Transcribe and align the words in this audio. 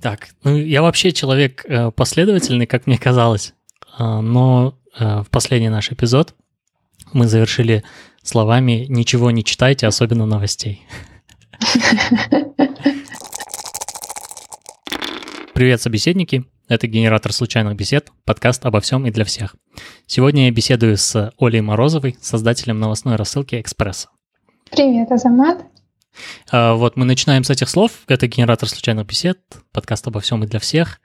Так, 0.00 0.28
ну 0.44 0.56
я 0.56 0.82
вообще 0.82 1.12
человек 1.12 1.64
э, 1.66 1.90
последовательный, 1.90 2.66
как 2.66 2.86
мне 2.86 2.98
казалось, 2.98 3.54
а, 3.96 4.20
но 4.20 4.78
э, 4.96 5.22
в 5.22 5.30
последний 5.30 5.70
наш 5.70 5.90
эпизод 5.90 6.36
мы 7.12 7.26
завершили 7.26 7.82
словами 8.22 8.86
«Ничего 8.88 9.32
не 9.32 9.42
читайте, 9.42 9.88
особенно 9.88 10.24
новостей». 10.24 10.86
Привет, 15.52 15.82
собеседники! 15.82 16.44
Это 16.68 16.86
генератор 16.86 17.32
случайных 17.32 17.74
бесед, 17.74 18.12
подкаст 18.24 18.64
обо 18.66 18.80
всем 18.80 19.04
и 19.06 19.10
для 19.10 19.24
всех. 19.24 19.56
Сегодня 20.06 20.44
я 20.44 20.52
беседую 20.52 20.96
с 20.96 21.32
Олей 21.38 21.62
Морозовой, 21.62 22.16
создателем 22.20 22.78
новостной 22.78 23.16
рассылки 23.16 23.60
«Экспресс». 23.60 24.06
Привет, 24.70 25.10
Азамат. 25.10 25.64
А, 26.50 26.74
вот 26.74 26.96
мы 26.96 27.04
начинаем 27.04 27.44
с 27.44 27.50
этих 27.50 27.68
слов. 27.68 27.92
Это 28.08 28.26
генератор 28.26 28.68
случайных 28.68 29.06
бесед, 29.06 29.38
подкаст 29.72 30.06
обо 30.06 30.20
всем 30.20 30.44
и 30.44 30.46
для 30.46 30.60
всех. 30.60 31.00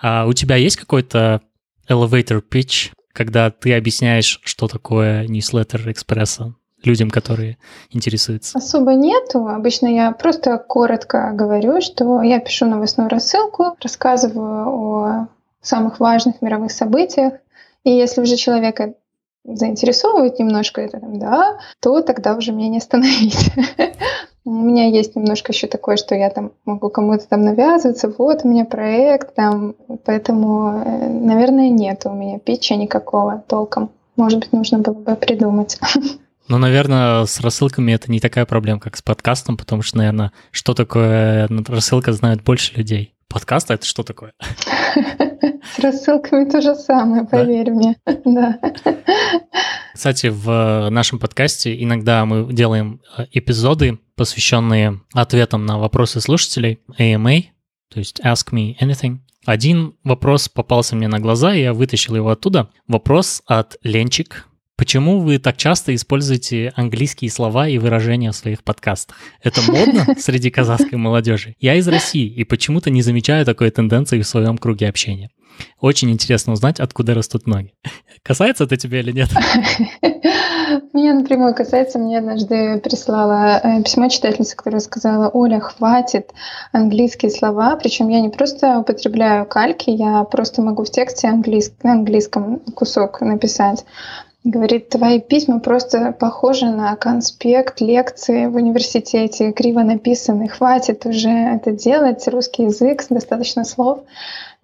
А 0.00 0.26
у 0.26 0.32
тебя 0.32 0.56
есть 0.56 0.76
какой-то 0.76 1.42
elevator 1.88 2.42
pitch, 2.42 2.92
когда 3.12 3.50
ты 3.50 3.74
объясняешь, 3.74 4.40
что 4.44 4.68
такое 4.68 5.26
newsletter 5.26 5.90
экспресса 5.90 6.54
людям, 6.84 7.10
которые 7.10 7.58
интересуются? 7.90 8.58
Особо 8.58 8.94
нету. 8.94 9.46
Обычно 9.46 9.86
я 9.86 10.12
просто 10.12 10.58
коротко 10.58 11.30
говорю, 11.32 11.80
что 11.80 12.22
я 12.22 12.40
пишу 12.40 12.66
новостную 12.66 13.08
рассылку, 13.08 13.76
рассказываю 13.80 14.68
о 14.68 15.28
самых 15.60 16.00
важных 16.00 16.42
мировых 16.42 16.72
событиях. 16.72 17.34
И 17.84 17.90
если 17.90 18.20
уже 18.20 18.36
человека 18.36 18.94
заинтересовывает 19.44 20.38
немножко 20.38 20.80
это, 20.80 21.00
да, 21.02 21.58
то 21.80 22.00
тогда 22.02 22.34
уже 22.34 22.52
меня 22.52 22.68
не 22.68 22.78
остановить. 22.78 23.50
У 24.44 24.50
меня 24.50 24.88
есть 24.88 25.14
немножко 25.14 25.52
еще 25.52 25.68
такое, 25.68 25.96
что 25.96 26.14
я 26.14 26.28
там 26.28 26.52
могу 26.64 26.88
кому-то 26.88 27.28
там 27.28 27.42
навязываться, 27.42 28.12
вот 28.16 28.40
у 28.44 28.48
меня 28.48 28.64
проект 28.64 29.34
там, 29.34 29.74
поэтому, 30.04 30.82
э, 30.84 31.08
наверное, 31.08 31.68
нет 31.68 32.02
у 32.06 32.10
меня 32.10 32.38
питча 32.40 32.74
никакого 32.74 33.44
толком. 33.46 33.90
Может 34.16 34.40
быть, 34.40 34.52
нужно 34.52 34.78
было 34.78 34.94
бы 34.94 35.16
придумать. 35.16 35.78
Ну, 36.48 36.58
наверное, 36.58 37.24
с 37.24 37.40
рассылками 37.40 37.92
это 37.92 38.10
не 38.10 38.18
такая 38.18 38.44
проблема, 38.44 38.80
как 38.80 38.96
с 38.96 39.00
подкастом, 39.00 39.56
потому 39.56 39.80
что, 39.80 39.98
наверное, 39.98 40.32
что 40.50 40.74
такое 40.74 41.48
рассылка 41.68 42.12
знают 42.12 42.42
больше 42.42 42.74
людей. 42.74 43.14
Подкаст— 43.32 43.70
это 43.72 43.86
что 43.86 44.02
такое? 44.02 44.34
С 45.74 45.78
рассылками 45.78 46.50
то 46.50 46.60
же 46.60 46.74
самое, 46.74 47.24
поверь 47.24 47.66
да? 47.66 47.72
мне. 47.72 47.96
Да. 48.24 48.58
Кстати, 49.94 50.26
в 50.26 50.90
нашем 50.90 51.18
подкасте 51.18 51.82
иногда 51.82 52.26
мы 52.26 52.52
делаем 52.52 53.00
э, 53.16 53.24
эпизоды, 53.32 53.98
посвященные 54.16 55.00
ответам 55.14 55.64
на 55.64 55.78
вопросы 55.78 56.20
слушателей, 56.20 56.80
AMA, 56.98 57.44
то 57.90 58.00
есть 58.00 58.20
Ask 58.20 58.52
Me 58.52 58.76
Anything. 58.78 59.18
Один 59.46 59.94
вопрос 60.04 60.48
попался 60.48 60.94
мне 60.94 61.08
на 61.08 61.18
глаза, 61.18 61.54
и 61.54 61.62
я 61.62 61.72
вытащил 61.72 62.14
его 62.14 62.30
оттуда. 62.30 62.68
Вопрос 62.86 63.42
от 63.46 63.76
Ленчик, 63.82 64.46
Почему 64.82 65.20
вы 65.20 65.38
так 65.38 65.56
часто 65.58 65.94
используете 65.94 66.72
английские 66.74 67.30
слова 67.30 67.68
и 67.68 67.78
выражения 67.78 68.32
в 68.32 68.34
своих 68.34 68.64
подкастах? 68.64 69.14
Это 69.40 69.60
модно 69.70 70.04
среди 70.18 70.50
казахской 70.50 70.98
молодежи? 70.98 71.54
Я 71.60 71.76
из 71.76 71.86
России 71.86 72.26
и 72.26 72.42
почему-то 72.42 72.90
не 72.90 73.00
замечаю 73.00 73.46
такой 73.46 73.70
тенденции 73.70 74.20
в 74.20 74.26
своем 74.26 74.58
круге 74.58 74.88
общения. 74.88 75.30
Очень 75.78 76.10
интересно 76.10 76.52
узнать, 76.52 76.80
откуда 76.80 77.14
растут 77.14 77.46
ноги. 77.46 77.74
Касается 78.24 78.64
это 78.64 78.76
тебя 78.76 78.98
или 78.98 79.12
нет? 79.12 79.28
Меня 80.92 81.14
напрямую 81.14 81.54
касается. 81.54 82.00
Мне 82.00 82.18
однажды 82.18 82.80
прислала 82.80 83.60
э, 83.62 83.84
письмо 83.84 84.08
читательница, 84.08 84.56
которая 84.56 84.80
сказала, 84.80 85.28
Оля, 85.28 85.60
хватит 85.60 86.32
английские 86.72 87.30
слова. 87.30 87.76
Причем 87.76 88.08
я 88.08 88.20
не 88.20 88.30
просто 88.30 88.80
употребляю 88.80 89.46
кальки, 89.46 89.90
я 89.90 90.24
просто 90.24 90.60
могу 90.60 90.82
в 90.82 90.90
тексте 90.90 91.28
английск, 91.28 91.72
на 91.84 91.92
английском 91.92 92.58
кусок 92.74 93.20
написать. 93.20 93.84
Говорит, 94.44 94.88
твои 94.88 95.20
письма 95.20 95.60
просто 95.60 96.12
похожи 96.18 96.66
на 96.66 96.96
конспект 96.96 97.80
лекции 97.80 98.46
в 98.46 98.56
университете, 98.56 99.52
криво 99.52 99.82
написаны. 99.82 100.48
Хватит 100.48 101.06
уже 101.06 101.30
это 101.30 101.70
делать, 101.70 102.26
русский 102.26 102.64
язык, 102.64 103.04
достаточно 103.08 103.64
слов. 103.64 104.00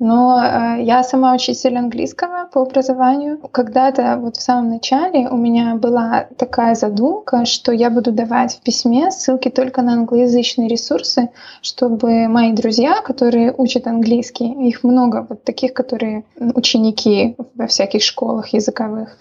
Но 0.01 0.41
э, 0.41 0.83
я 0.83 1.05
сама 1.05 1.33
учитель 1.33 1.77
английского 1.77 2.49
по 2.53 2.63
образованию. 2.63 3.39
Когда-то 3.39 4.17
вот 4.21 4.37
в 4.37 4.43
самом 4.43 4.71
начале 4.71 5.29
у 5.29 5.37
меня 5.37 5.77
была 5.77 6.27
такая 6.37 6.75
задумка, 6.75 7.45
что 7.45 7.71
я 7.71 7.89
буду 7.91 8.11
давать 8.11 8.57
в 8.57 8.61
письме 8.63 9.13
ссылки 9.13 9.49
только 9.49 9.83
на 9.83 9.93
англоязычные 9.93 10.69
ресурсы, 10.69 11.31
чтобы 11.63 12.27
мои 12.27 12.53
друзья, 12.53 13.01
которые 13.03 13.55
учат 13.57 13.87
английский, 13.87 14.69
их 14.69 14.83
много, 14.83 15.25
вот 15.29 15.45
таких, 15.45 15.73
которые 15.73 16.25
ученики 16.39 17.37
во 17.55 17.69
всяких 17.69 18.03
школах 18.03 18.49
языковых, 18.49 19.17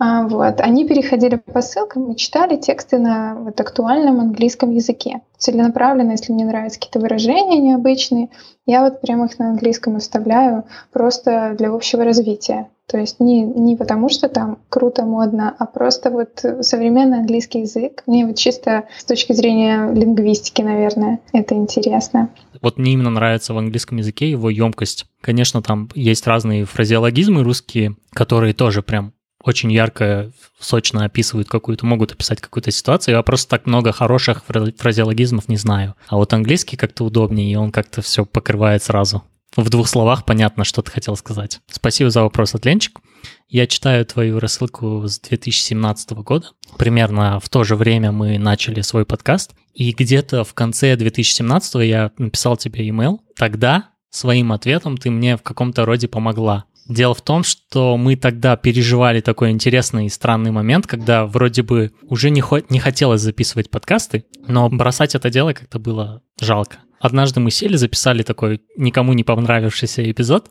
вот. 0.00 0.60
Они 0.60 0.86
переходили 0.86 1.36
по 1.36 1.60
ссылкам 1.60 2.10
и 2.10 2.16
читали 2.16 2.56
тексты 2.56 2.98
на 2.98 3.34
вот 3.34 3.60
актуальном 3.60 4.18
английском 4.18 4.70
языке. 4.70 5.20
Целенаправленно, 5.36 6.12
если 6.12 6.32
мне 6.32 6.46
нравятся 6.46 6.78
какие-то 6.78 7.00
выражения 7.00 7.58
необычные, 7.58 8.30
я 8.64 8.82
вот 8.82 9.02
прямо 9.02 9.26
их 9.26 9.38
на 9.38 9.50
английском 9.50 9.96
оставляю 9.96 10.64
просто 10.92 11.54
для 11.58 11.70
общего 11.70 12.04
развития. 12.04 12.68
То 12.86 12.98
есть 12.98 13.20
не, 13.20 13.42
не 13.42 13.76
потому, 13.76 14.08
что 14.08 14.28
там 14.28 14.58
круто, 14.68 15.04
модно, 15.04 15.54
а 15.56 15.66
просто 15.66 16.10
вот 16.10 16.44
современный 16.64 17.18
английский 17.18 17.60
язык. 17.60 18.02
Мне 18.06 18.26
вот 18.26 18.36
чисто 18.36 18.84
с 18.98 19.04
точки 19.04 19.32
зрения 19.32 19.92
лингвистики, 19.92 20.62
наверное, 20.62 21.20
это 21.32 21.54
интересно. 21.54 22.30
Вот 22.62 22.78
мне 22.78 22.94
именно 22.94 23.10
нравится 23.10 23.54
в 23.54 23.58
английском 23.58 23.98
языке 23.98 24.28
его 24.30 24.50
емкость. 24.50 25.06
Конечно, 25.20 25.62
там 25.62 25.88
есть 25.94 26.26
разные 26.26 26.64
фразеологизмы 26.64 27.44
русские, 27.44 27.96
которые 28.12 28.54
тоже 28.54 28.82
прям 28.82 29.12
очень 29.42 29.72
ярко, 29.72 30.32
сочно 30.58 31.04
описывают 31.04 31.48
какую-то, 31.48 31.86
могут 31.86 32.12
описать 32.12 32.40
какую-то 32.40 32.70
ситуацию. 32.70 33.16
Я 33.16 33.22
просто 33.22 33.48
так 33.48 33.66
много 33.66 33.92
хороших 33.92 34.44
фразеологизмов 34.44 35.48
не 35.48 35.56
знаю. 35.56 35.94
А 36.08 36.16
вот 36.16 36.32
английский 36.32 36.76
как-то 36.76 37.04
удобнее, 37.04 37.50
и 37.50 37.56
он 37.56 37.72
как-то 37.72 38.02
все 38.02 38.26
покрывает 38.26 38.82
сразу. 38.82 39.24
В 39.56 39.68
двух 39.68 39.88
словах 39.88 40.24
понятно, 40.24 40.64
что 40.64 40.80
ты 40.80 40.92
хотел 40.92 41.16
сказать. 41.16 41.60
Спасибо 41.70 42.10
за 42.10 42.22
вопрос, 42.22 42.54
Отленчик. 42.54 43.00
Я 43.48 43.66
читаю 43.66 44.06
твою 44.06 44.38
рассылку 44.38 45.02
с 45.08 45.18
2017 45.18 46.12
года. 46.12 46.48
Примерно 46.78 47.40
в 47.40 47.48
то 47.48 47.64
же 47.64 47.74
время 47.74 48.12
мы 48.12 48.38
начали 48.38 48.80
свой 48.80 49.04
подкаст. 49.04 49.52
И 49.74 49.92
где-то 49.92 50.44
в 50.44 50.54
конце 50.54 50.94
2017 50.94 51.74
я 51.86 52.12
написал 52.16 52.56
тебе 52.56 52.88
email. 52.88 53.18
Тогда 53.36 53.88
своим 54.10 54.52
ответом 54.52 54.96
ты 54.96 55.10
мне 55.10 55.36
в 55.36 55.42
каком-то 55.42 55.84
роде 55.84 56.06
помогла. 56.06 56.66
Дело 56.88 57.14
в 57.14 57.22
том, 57.22 57.42
что 57.44 57.96
мы 57.96 58.16
тогда 58.16 58.56
переживали 58.56 59.20
такой 59.20 59.50
интересный 59.50 60.06
и 60.06 60.10
странный 60.10 60.50
момент, 60.50 60.86
когда 60.86 61.26
вроде 61.26 61.62
бы 61.62 61.92
уже 62.02 62.30
не, 62.30 62.40
хо- 62.40 62.62
не 62.68 62.80
хотелось 62.80 63.20
записывать 63.20 63.70
подкасты, 63.70 64.24
но 64.46 64.68
бросать 64.68 65.14
это 65.14 65.30
дело 65.30 65.52
как-то 65.52 65.78
было 65.78 66.22
жалко. 66.40 66.78
Однажды 67.00 67.40
мы 67.40 67.50
сели, 67.50 67.76
записали 67.76 68.22
такой 68.22 68.60
никому 68.76 69.14
не 69.14 69.24
понравившийся 69.24 70.10
эпизод. 70.10 70.50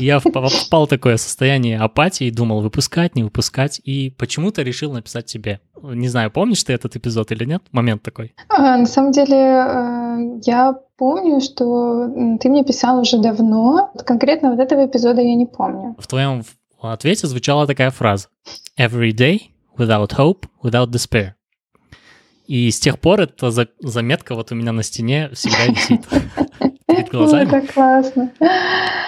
Я 0.00 0.18
впал 0.18 0.86
в 0.86 0.88
такое 0.88 1.16
состояние 1.16 1.78
апатии, 1.78 2.28
думал, 2.30 2.60
выпускать, 2.60 3.14
не 3.14 3.22
выпускать, 3.22 3.80
и 3.84 4.10
почему-то 4.10 4.62
решил 4.62 4.92
написать 4.92 5.26
тебе. 5.26 5.60
Не 5.80 6.08
знаю, 6.08 6.32
помнишь 6.32 6.64
ты 6.64 6.72
этот 6.72 6.96
эпизод 6.96 7.30
или 7.30 7.44
нет? 7.44 7.62
Момент 7.70 8.02
такой. 8.02 8.34
А, 8.48 8.78
на 8.78 8.86
самом 8.86 9.12
деле, 9.12 9.36
э, 9.36 10.40
я 10.44 10.74
помню, 10.96 11.40
что 11.40 12.08
ты 12.40 12.48
мне 12.48 12.64
писал 12.64 13.00
уже 13.00 13.18
давно. 13.18 13.92
Конкретно 14.04 14.50
вот 14.50 14.60
этого 14.60 14.86
эпизода 14.86 15.20
я 15.20 15.34
не 15.34 15.46
помню. 15.46 15.94
В 15.98 16.06
твоем 16.06 16.42
ответе 16.80 17.26
звучала 17.26 17.66
такая 17.66 17.90
фраза. 17.90 18.28
Every 18.78 19.12
day 19.12 19.50
without 19.76 20.12
hope, 20.16 20.46
without 20.62 20.88
despair. 20.88 21.32
И 22.46 22.70
с 22.70 22.78
тех 22.78 23.00
пор 23.00 23.22
эта 23.22 23.50
заметка 23.80 24.34
вот 24.34 24.52
у 24.52 24.54
меня 24.54 24.72
на 24.72 24.82
стене 24.82 25.30
всегда 25.32 25.66
висит 25.66 26.06
глазами. 27.16 27.48
Это 27.48 27.72
классно. 27.72 28.32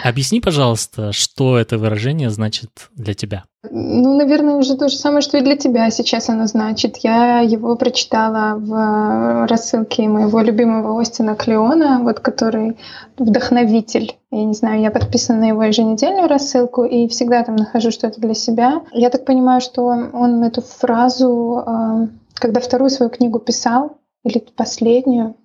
Объясни, 0.05 0.41
пожалуйста, 0.41 1.13
что 1.13 1.59
это 1.59 1.79
выражение 1.79 2.31
значит 2.31 2.71
для 2.95 3.15
тебя. 3.15 3.45
Ну, 3.71 4.17
наверное, 4.17 4.55
уже 4.55 4.77
то 4.77 4.89
же 4.89 4.97
самое, 4.97 5.21
что 5.21 5.37
и 5.37 5.41
для 5.41 5.57
тебя 5.57 5.91
сейчас 5.91 6.29
оно 6.29 6.47
значит. 6.47 6.99
Я 6.99 7.41
его 7.41 7.75
прочитала 7.77 8.57
в 8.57 9.47
рассылке 9.49 10.09
моего 10.09 10.41
любимого 10.41 11.01
Остина 11.01 11.35
Клеона, 11.35 12.01
вот 12.03 12.21
который 12.21 12.77
вдохновитель. 13.19 14.17
Я 14.31 14.45
не 14.45 14.55
знаю, 14.55 14.81
я 14.81 14.91
подписана 14.91 15.41
на 15.41 15.49
его 15.49 15.65
еженедельную 15.65 16.29
рассылку 16.29 16.85
и 16.85 17.09
всегда 17.09 17.43
там 17.43 17.57
нахожу 17.57 17.91
что-то 17.91 18.21
для 18.21 18.35
себя. 18.35 18.83
Я 18.93 19.11
так 19.11 19.25
понимаю, 19.25 19.61
что 19.61 19.85
он, 19.87 20.11
он 20.15 20.43
эту 20.45 20.63
фразу 20.63 21.65
а, 21.67 22.07
когда 22.39 22.61
вторую 22.61 22.91
свою 22.91 23.11
книгу 23.11 23.39
писал, 23.39 23.99
или 24.25 24.45
последнюю, 24.57 25.37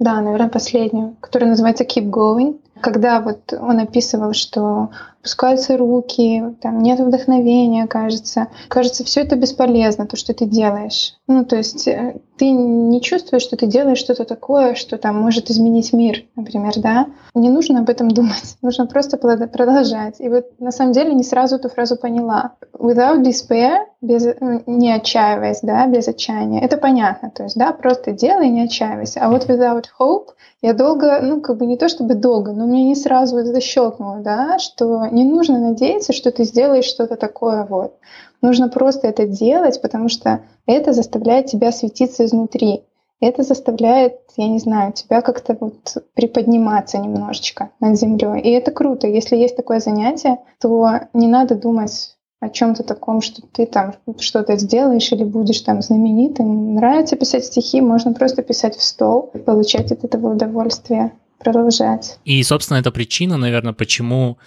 да, 0.00 0.20
наверное, 0.20 0.48
последнюю, 0.48 1.14
которая 1.20 1.50
называется 1.50 1.84
Keep 1.84 2.10
Going, 2.10 2.58
Когда 2.80 3.20
вот 3.20 3.52
он 3.52 3.78
описывал, 3.78 4.32
что 4.32 4.90
опускаются 5.20 5.76
руки, 5.76 6.42
там 6.62 6.82
нет 6.82 6.98
вдохновения, 6.98 7.86
кажется. 7.86 8.48
Кажется, 8.68 9.04
все 9.04 9.20
это 9.20 9.36
бесполезно, 9.36 10.06
то, 10.06 10.16
что 10.16 10.32
ты 10.32 10.46
делаешь. 10.46 11.14
Ну, 11.26 11.44
то 11.44 11.56
есть 11.56 11.86
э, 11.86 12.16
ты 12.38 12.50
не 12.50 13.02
чувствуешь, 13.02 13.42
что 13.42 13.56
ты 13.56 13.66
делаешь 13.66 13.98
что-то 13.98 14.24
такое, 14.24 14.74
что 14.74 14.96
там 14.96 15.20
может 15.20 15.50
изменить 15.50 15.92
мир, 15.92 16.24
например, 16.36 16.72
да? 16.76 17.06
Не 17.34 17.50
нужно 17.50 17.80
об 17.80 17.90
этом 17.90 18.10
думать, 18.12 18.56
нужно 18.62 18.86
просто 18.86 19.18
продолжать. 19.18 20.20
И 20.20 20.28
вот 20.28 20.58
на 20.58 20.70
самом 20.70 20.92
деле 20.92 21.14
не 21.14 21.22
сразу 21.22 21.56
эту 21.56 21.68
фразу 21.68 21.96
поняла. 21.96 22.54
Without 22.72 23.22
despair, 23.22 23.84
без, 24.00 24.26
ну, 24.40 24.62
не 24.66 24.90
отчаиваясь, 24.90 25.60
да, 25.62 25.86
без 25.86 26.08
отчаяния. 26.08 26.62
Это 26.62 26.78
понятно, 26.78 27.30
то 27.30 27.42
есть, 27.42 27.56
да, 27.56 27.72
просто 27.72 28.12
делай 28.12 28.48
не 28.48 28.62
отчаивайся. 28.62 29.20
А 29.20 29.28
вот 29.28 29.44
without 29.50 29.84
hope 30.00 30.28
я 30.62 30.74
долго, 30.74 31.20
ну, 31.22 31.40
как 31.40 31.56
бы 31.56 31.66
не 31.66 31.76
то 31.76 31.88
чтобы 31.88 32.14
долго, 32.14 32.52
но 32.52 32.66
мне 32.66 32.84
не 32.84 32.94
сразу 32.94 33.38
это 33.38 33.60
щелкнуло, 33.60 34.18
да, 34.18 34.58
что 34.58 35.06
не 35.06 35.24
нужно 35.24 35.58
надеяться, 35.58 36.12
что 36.12 36.30
ты 36.30 36.44
сделаешь 36.44 36.84
что-то 36.84 37.16
такое 37.16 37.64
вот. 37.64 37.94
Нужно 38.42 38.68
просто 38.68 39.08
это 39.08 39.26
делать, 39.26 39.80
потому 39.80 40.08
что 40.08 40.40
это 40.66 40.92
заставляет 40.92 41.46
тебя 41.46 41.72
светиться 41.72 42.24
изнутри. 42.24 42.84
Это 43.20 43.42
заставляет, 43.42 44.18
я 44.36 44.48
не 44.48 44.58
знаю, 44.58 44.92
тебя 44.92 45.20
как-то 45.20 45.56
вот 45.60 45.96
приподниматься 46.14 46.98
немножечко 46.98 47.70
над 47.78 47.98
землей. 47.98 48.40
И 48.40 48.50
это 48.50 48.70
круто. 48.70 49.06
Если 49.06 49.36
есть 49.36 49.56
такое 49.56 49.80
занятие, 49.80 50.38
то 50.58 51.00
не 51.12 51.26
надо 51.26 51.54
думать 51.54 52.16
о 52.40 52.48
чем-то 52.48 52.82
таком, 52.82 53.20
что 53.20 53.42
ты 53.42 53.66
там 53.66 53.94
что-то 54.18 54.56
сделаешь 54.56 55.12
или 55.12 55.24
будешь 55.24 55.60
там 55.60 55.82
знаменитым. 55.82 56.74
Нравится 56.74 57.16
писать 57.16 57.44
стихи, 57.44 57.82
можно 57.82 58.14
просто 58.14 58.42
писать 58.42 58.76
в 58.76 58.82
стол, 58.82 59.30
получать 59.44 59.92
от 59.92 60.04
этого 60.04 60.32
удовольствие, 60.32 61.12
продолжать. 61.38 62.18
И, 62.24 62.42
собственно, 62.42 62.78
это 62.78 62.90
причина, 62.90 63.36
наверное, 63.36 63.74
почему 63.74 64.38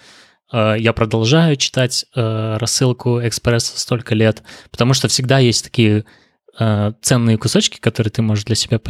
э, 0.52 0.74
я 0.78 0.92
продолжаю 0.92 1.54
читать 1.54 2.04
э, 2.16 2.56
рассылку 2.56 3.20
«Экспресс» 3.20 3.72
столько 3.76 4.16
лет, 4.16 4.42
потому 4.72 4.92
что 4.92 5.06
всегда 5.06 5.38
есть 5.38 5.62
такие 5.62 6.04
э, 6.58 6.92
ценные 7.00 7.38
кусочки, 7.38 7.78
которые 7.78 8.10
ты 8.10 8.22
можешь 8.22 8.44
для 8.44 8.56
себя 8.56 8.80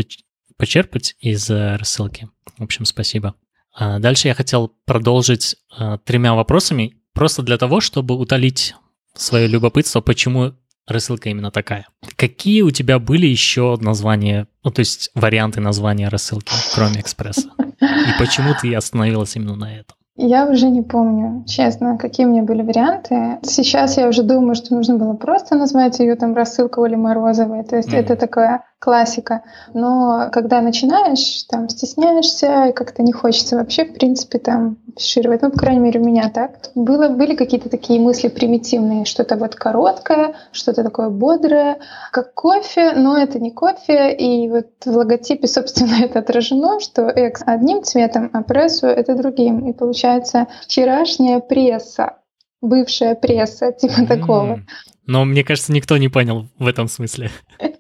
почерпать 0.56 1.14
из 1.20 1.50
э, 1.50 1.76
рассылки. 1.76 2.30
В 2.56 2.62
общем, 2.62 2.86
спасибо. 2.86 3.34
А 3.76 3.98
дальше 3.98 4.28
я 4.28 4.34
хотел 4.34 4.72
продолжить 4.86 5.56
э, 5.78 5.98
тремя 6.06 6.34
вопросами, 6.34 6.96
просто 7.12 7.42
для 7.42 7.58
того, 7.58 7.80
чтобы 7.80 8.16
утолить 8.16 8.74
свое 9.14 9.46
любопытство, 9.46 10.00
почему 10.00 10.52
рассылка 10.86 11.30
именно 11.30 11.50
такая. 11.50 11.86
Какие 12.16 12.62
у 12.62 12.70
тебя 12.70 12.98
были 12.98 13.26
еще 13.26 13.76
названия, 13.80 14.48
ну 14.62 14.70
то 14.70 14.80
есть 14.80 15.10
варианты 15.14 15.60
названия 15.60 16.08
рассылки, 16.08 16.52
кроме 16.74 17.00
экспресса? 17.00 17.50
И 17.80 18.18
почему 18.18 18.54
ты 18.60 18.74
остановилась 18.74 19.36
именно 19.36 19.56
на 19.56 19.74
этом? 19.74 19.96
Я 20.16 20.46
уже 20.46 20.68
не 20.68 20.82
помню, 20.82 21.44
честно, 21.44 21.98
какие 21.98 22.24
у 22.24 22.30
меня 22.30 22.44
были 22.44 22.62
варианты. 22.62 23.40
Сейчас 23.42 23.96
я 23.96 24.06
уже 24.06 24.22
думаю, 24.22 24.54
что 24.54 24.72
нужно 24.72 24.96
было 24.96 25.14
просто 25.14 25.56
назвать 25.56 25.98
ее 25.98 26.14
там 26.14 26.36
рассылка 26.36 26.84
или 26.84 26.94
Морозовой. 26.94 27.64
То 27.64 27.76
есть 27.76 27.88
mm. 27.88 27.96
это 27.96 28.14
такая 28.14 28.62
классика. 28.78 29.42
Но 29.72 30.28
когда 30.30 30.60
начинаешь, 30.60 31.42
там 31.50 31.68
стесняешься, 31.68 32.66
и 32.66 32.72
как-то 32.72 33.02
не 33.02 33.10
хочется 33.10 33.56
вообще, 33.56 33.86
в 33.86 33.94
принципе, 33.94 34.38
там 34.38 34.76
афишировать. 34.96 35.42
Ну, 35.42 35.50
по 35.50 35.58
крайней 35.58 35.80
мере, 35.80 36.00
у 36.00 36.04
меня 36.04 36.30
так. 36.30 36.70
Было, 36.74 37.08
были 37.08 37.34
какие-то 37.34 37.68
такие 37.68 38.00
мысли 38.00 38.28
примитивные, 38.28 39.04
что-то 39.04 39.36
вот 39.36 39.54
короткое, 39.54 40.34
что-то 40.52 40.82
такое 40.82 41.08
бодрое, 41.10 41.78
как 42.12 42.34
кофе, 42.34 42.92
но 42.92 43.18
это 43.18 43.38
не 43.38 43.50
кофе. 43.50 44.14
И 44.14 44.48
вот 44.48 44.68
в 44.84 44.96
логотипе, 44.96 45.46
собственно, 45.48 46.04
это 46.04 46.20
отражено, 46.20 46.80
что 46.80 47.02
экс 47.02 47.42
одним 47.46 47.82
цветом, 47.82 48.30
а 48.32 48.42
прессу 48.42 48.86
это 48.86 49.14
другим. 49.14 49.68
И 49.68 49.72
получается 49.72 50.46
вчерашняя 50.62 51.40
пресса, 51.40 52.18
бывшая 52.60 53.14
пресса, 53.14 53.72
типа 53.72 54.00
mm-hmm. 54.00 54.06
такого. 54.06 54.60
Но 55.06 55.24
мне 55.24 55.44
кажется, 55.44 55.72
никто 55.72 55.96
не 55.98 56.08
понял 56.08 56.46
в 56.58 56.66
этом 56.66 56.88
смысле. 56.88 57.30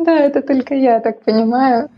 Да, 0.00 0.16
это 0.16 0.42
только 0.42 0.74
я 0.74 1.00
так 1.00 1.24
понимаю. 1.24 1.90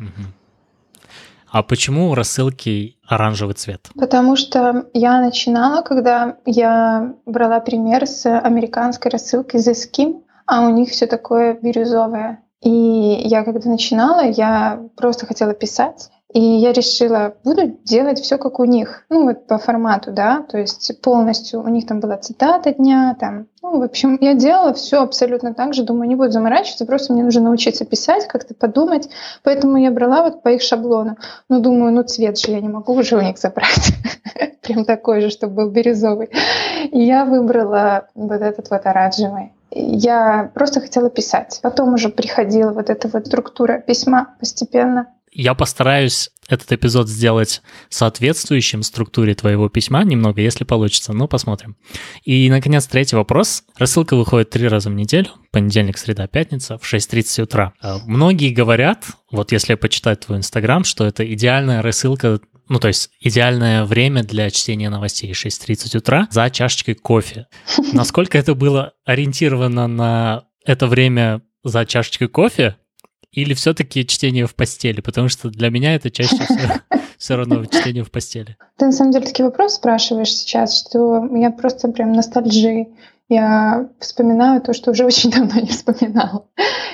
А 1.50 1.62
почему 1.62 2.10
у 2.10 2.14
рассылки 2.14 2.96
оранжевый 3.06 3.54
цвет? 3.54 3.88
Потому 3.98 4.36
что 4.36 4.86
я 4.94 5.20
начинала, 5.20 5.82
когда 5.82 6.36
я 6.46 7.14
брала 7.26 7.60
пример 7.60 8.06
с 8.06 8.26
американской 8.38 9.10
рассылки 9.10 9.56
The 9.56 9.72
Skim, 9.72 10.22
а 10.46 10.62
у 10.62 10.70
них 10.70 10.90
все 10.90 11.06
такое 11.06 11.54
бирюзовое. 11.54 12.42
И 12.62 12.70
я 12.70 13.42
когда 13.42 13.68
начинала, 13.68 14.20
я 14.20 14.80
просто 14.96 15.26
хотела 15.26 15.54
писать. 15.54 16.10
И 16.32 16.40
я 16.40 16.72
решила, 16.72 17.34
буду 17.42 17.76
делать 17.84 18.20
все 18.20 18.38
как 18.38 18.60
у 18.60 18.64
них, 18.64 19.04
ну 19.08 19.24
вот 19.24 19.48
по 19.48 19.58
формату, 19.58 20.12
да, 20.12 20.44
то 20.48 20.58
есть 20.58 21.00
полностью 21.00 21.60
у 21.60 21.68
них 21.68 21.86
там 21.86 21.98
была 21.98 22.18
цитата 22.18 22.72
дня, 22.72 23.16
там, 23.18 23.48
ну, 23.62 23.80
в 23.80 23.82
общем, 23.82 24.16
я 24.20 24.34
делала 24.34 24.72
все 24.72 25.02
абсолютно 25.02 25.54
так 25.54 25.74
же, 25.74 25.82
думаю, 25.82 26.08
не 26.08 26.14
буду 26.14 26.30
заморачиваться, 26.30 26.86
просто 26.86 27.12
мне 27.12 27.24
нужно 27.24 27.42
научиться 27.42 27.84
писать, 27.84 28.28
как-то 28.28 28.54
подумать, 28.54 29.08
поэтому 29.42 29.76
я 29.76 29.90
брала 29.90 30.22
вот 30.22 30.42
по 30.42 30.50
их 30.50 30.62
шаблону. 30.62 31.16
Ну, 31.48 31.60
думаю, 31.60 31.92
ну 31.92 32.04
цвет 32.04 32.38
же 32.38 32.52
я 32.52 32.60
не 32.60 32.68
могу 32.68 32.94
уже 32.94 33.16
у 33.16 33.20
них 33.20 33.36
забрать, 33.36 33.92
прям 34.62 34.84
такой 34.84 35.22
же, 35.22 35.30
чтобы 35.30 35.54
был 35.54 35.70
бирюзовый. 35.70 36.30
И 36.92 37.00
я 37.02 37.24
выбрала 37.24 38.06
вот 38.14 38.40
этот 38.40 38.70
вот 38.70 38.86
оранжевый. 38.86 39.52
Я 39.72 40.50
просто 40.54 40.80
хотела 40.80 41.10
писать. 41.10 41.60
Потом 41.62 41.94
уже 41.94 42.08
приходила 42.08 42.72
вот 42.72 42.90
эта 42.90 43.08
вот 43.08 43.26
структура 43.26 43.78
письма 43.78 44.34
постепенно. 44.40 45.08
Я 45.32 45.54
постараюсь 45.54 46.30
этот 46.48 46.72
эпизод 46.72 47.08
сделать 47.08 47.62
соответствующим 47.88 48.82
структуре 48.82 49.34
твоего 49.34 49.68
письма 49.68 50.02
немного, 50.04 50.40
если 50.40 50.64
получится, 50.64 51.12
но 51.12 51.28
посмотрим. 51.28 51.76
И, 52.24 52.50
наконец, 52.50 52.86
третий 52.86 53.16
вопрос. 53.16 53.62
Рассылка 53.78 54.16
выходит 54.16 54.50
три 54.50 54.66
раза 54.66 54.90
в 54.90 54.94
неделю, 54.94 55.30
понедельник, 55.52 55.96
среда, 55.96 56.26
пятница, 56.26 56.78
в 56.78 56.92
6.30 56.92 57.42
утра. 57.42 57.72
А, 57.80 57.98
многие 58.04 58.50
говорят, 58.50 59.06
вот 59.30 59.52
если 59.52 59.74
почитать 59.74 60.20
твой 60.20 60.38
Инстаграм, 60.38 60.82
что 60.82 61.06
это 61.06 61.30
идеальная 61.32 61.82
рассылка 61.82 62.40
ну, 62.68 62.78
то 62.78 62.86
есть 62.86 63.10
идеальное 63.20 63.84
время 63.84 64.22
для 64.22 64.48
чтения 64.48 64.90
новостей 64.90 65.32
6.30 65.32 65.98
утра 65.98 66.28
за 66.30 66.48
чашечкой 66.50 66.94
кофе. 66.94 67.48
Насколько 67.92 68.38
это 68.38 68.54
было 68.54 68.92
ориентировано 69.04 69.88
на 69.88 70.44
это 70.64 70.86
время 70.86 71.42
за 71.64 71.84
чашечкой 71.84 72.28
кофе, 72.28 72.76
или 73.32 73.54
все-таки 73.54 74.06
чтение 74.06 74.46
в 74.46 74.54
постели? 74.54 75.00
Потому 75.00 75.28
что 75.28 75.50
для 75.50 75.70
меня 75.70 75.94
это 75.94 76.10
чаще 76.10 76.36
всего 76.36 76.74
все 77.18 77.36
равно 77.36 77.64
чтение 77.64 78.04
в 78.04 78.10
постели. 78.10 78.56
Ты 78.76 78.86
на 78.86 78.92
самом 78.92 79.12
деле 79.12 79.26
такие 79.26 79.44
вопросы 79.44 79.76
спрашиваешь 79.76 80.32
сейчас, 80.32 80.78
что 80.78 81.28
я 81.34 81.50
просто 81.50 81.88
прям 81.88 82.12
ностальжи. 82.12 82.88
Я 83.28 83.88
вспоминаю 84.00 84.60
то, 84.60 84.72
что 84.72 84.90
уже 84.90 85.04
очень 85.06 85.30
давно 85.30 85.60
не 85.60 85.68
вспоминала. 85.68 86.46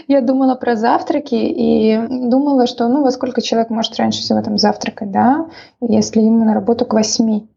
Я 0.08 0.20
думала 0.20 0.54
про 0.54 0.76
завтраки 0.76 1.34
и 1.34 1.98
думала, 2.08 2.66
что 2.66 2.88
ну 2.88 3.02
во 3.02 3.10
сколько 3.10 3.40
человек 3.40 3.70
может 3.70 3.96
раньше 3.96 4.20
всего 4.20 4.42
там 4.42 4.58
завтракать, 4.58 5.10
да, 5.10 5.48
если 5.80 6.20
ему 6.20 6.44
на 6.44 6.54
работу 6.54 6.84
к 6.84 6.92
восьми. 6.92 7.48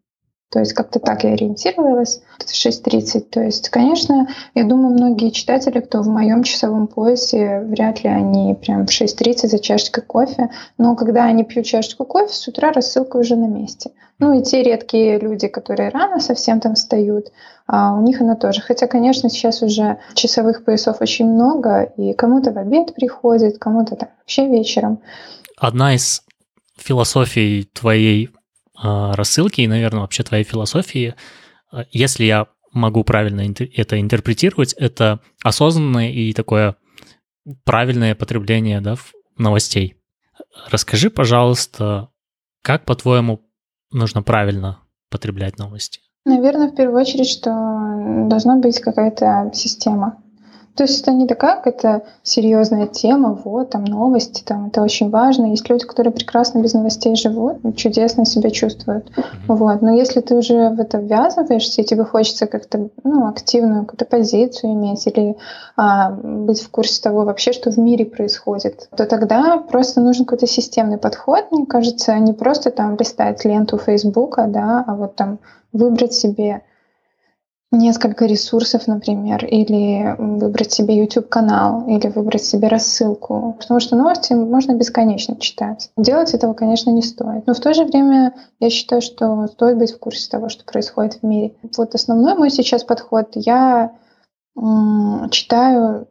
То 0.51 0.59
есть 0.59 0.73
как-то 0.73 0.99
так 0.99 1.23
я 1.23 1.33
ориентировалась. 1.33 2.21
6.30. 2.51 3.21
То 3.29 3.41
есть, 3.41 3.69
конечно, 3.69 4.27
я 4.55 4.63
думаю, 4.63 4.93
многие 4.93 5.29
читатели, 5.29 5.79
кто 5.79 6.01
в 6.01 6.07
моем 6.07 6.43
часовом 6.43 6.87
поясе, 6.87 7.61
вряд 7.61 8.03
ли 8.03 8.09
они 8.09 8.55
прям 8.55 8.87
в 8.87 8.89
6.30 8.89 9.47
за 9.47 9.59
чашечкой 9.59 10.03
кофе. 10.03 10.49
Но 10.77 10.95
когда 10.95 11.25
они 11.25 11.43
пьют 11.43 11.65
чашечку 11.65 12.05
кофе, 12.05 12.33
с 12.33 12.47
утра 12.47 12.71
рассылка 12.71 13.17
уже 13.17 13.35
на 13.35 13.45
месте. 13.45 13.91
Ну 14.17 14.37
и 14.37 14.43
те 14.43 14.63
редкие 14.63 15.19
люди, 15.19 15.47
которые 15.47 15.89
рано 15.89 16.19
совсем 16.19 16.59
там 16.59 16.75
встают, 16.75 17.27
а 17.67 17.93
у 17.93 18.01
них 18.01 18.19
она 18.19 18.35
тоже. 18.35 18.61
Хотя, 18.61 18.87
конечно, 18.87 19.29
сейчас 19.29 19.61
уже 19.61 19.99
часовых 20.13 20.65
поясов 20.65 20.97
очень 20.99 21.31
много, 21.31 21.83
и 21.95 22.13
кому-то 22.13 22.51
в 22.51 22.57
обед 22.57 22.93
приходит, 22.95 23.59
кому-то 23.59 23.95
там 23.95 24.09
вообще 24.19 24.47
вечером. 24.47 24.99
Одна 25.57 25.95
из 25.95 26.23
философий 26.75 27.69
твоей 27.73 28.29
рассылки 28.81 29.61
и, 29.61 29.67
наверное, 29.67 30.01
вообще 30.01 30.23
твоей 30.23 30.43
философии, 30.43 31.15
а, 31.71 31.85
если 31.91 32.25
я 32.25 32.47
могу 32.71 33.03
правильно 33.03 33.41
это 33.41 33.99
интерпретировать, 33.99 34.73
это 34.73 35.19
осознанное 35.43 36.11
и 36.11 36.33
такое 36.33 36.75
правильное 37.63 38.15
потребление 38.15 38.79
да, 38.81 38.95
новостей. 39.37 39.95
Расскажи, 40.69 41.09
пожалуйста, 41.09 42.09
как, 42.61 42.85
по-твоему, 42.85 43.41
нужно 43.91 44.21
правильно 44.21 44.79
потреблять 45.09 45.57
новости? 45.57 46.01
Наверное, 46.25 46.69
в 46.69 46.75
первую 46.75 47.01
очередь, 47.01 47.29
что 47.29 47.49
должна 48.27 48.57
быть 48.59 48.79
какая-то 48.79 49.51
система. 49.53 50.21
То 50.79 50.83
есть 50.83 51.01
это 51.01 51.11
не 51.11 51.27
такая 51.27 51.57
какая-то 51.57 52.03
серьезная 52.23 52.87
тема, 52.87 53.37
вот, 53.43 53.71
там 53.71 53.83
новости, 53.83 54.43
там 54.45 54.67
это 54.67 54.81
очень 54.81 55.09
важно. 55.09 55.47
Есть 55.47 55.69
люди, 55.69 55.85
которые 55.85 56.13
прекрасно 56.13 56.59
без 56.59 56.73
новостей 56.73 57.17
живут, 57.17 57.57
чудесно 57.75 58.23
себя 58.23 58.49
чувствуют. 58.49 59.09
Mm-hmm. 59.09 59.23
Вот. 59.49 59.81
Но 59.81 59.93
если 59.93 60.21
ты 60.21 60.35
уже 60.35 60.69
в 60.69 60.79
это 60.79 60.99
ввязываешься, 60.99 61.81
и 61.81 61.83
тебе 61.83 62.05
хочется 62.05 62.47
как-то 62.47 62.87
ну, 63.03 63.27
активную 63.27 63.81
какую-то 63.81 64.05
позицию 64.05 64.71
иметь 64.71 65.05
или 65.05 65.35
а, 65.75 66.11
быть 66.11 66.61
в 66.61 66.69
курсе 66.71 67.01
того 67.01 67.25
вообще, 67.25 67.51
что 67.51 67.71
в 67.71 67.77
мире 67.77 68.05
происходит, 68.05 68.87
то 68.95 69.05
тогда 69.05 69.57
просто 69.57 69.99
нужен 69.99 70.23
какой-то 70.23 70.47
системный 70.47 70.97
подход, 70.97 71.51
мне 71.51 71.65
кажется, 71.65 72.17
не 72.19 72.31
просто 72.31 72.71
там 72.71 72.95
листать 72.95 73.43
ленту 73.43 73.77
Фейсбука, 73.77 74.45
да, 74.47 74.85
а 74.87 74.95
вот 74.95 75.17
там 75.17 75.39
выбрать 75.73 76.13
себе 76.13 76.61
несколько 77.71 78.25
ресурсов, 78.25 78.87
например, 78.87 79.45
или 79.45 80.15
выбрать 80.17 80.71
себе 80.71 80.97
YouTube-канал, 80.97 81.85
или 81.87 82.07
выбрать 82.07 82.43
себе 82.43 82.67
рассылку. 82.67 83.55
Потому 83.59 83.79
что 83.79 83.95
новости 83.95 84.33
можно 84.33 84.73
бесконечно 84.73 85.35
читать. 85.35 85.91
Делать 85.95 86.33
этого, 86.33 86.53
конечно, 86.53 86.89
не 86.89 87.03
стоит. 87.03 87.45
Но 87.45 87.53
в 87.53 87.59
то 87.59 87.73
же 87.73 87.85
время 87.85 88.33
я 88.59 88.69
считаю, 88.69 89.01
что 89.01 89.47
стоит 89.47 89.77
быть 89.77 89.93
в 89.93 89.99
курсе 89.99 90.29
того, 90.29 90.49
что 90.49 90.65
происходит 90.65 91.19
в 91.21 91.23
мире. 91.23 91.53
Вот 91.77 91.93
основной 91.93 92.35
мой 92.35 92.49
сейчас 92.49 92.83
подход. 92.83 93.29
Я 93.35 93.91
читаю 95.29 96.07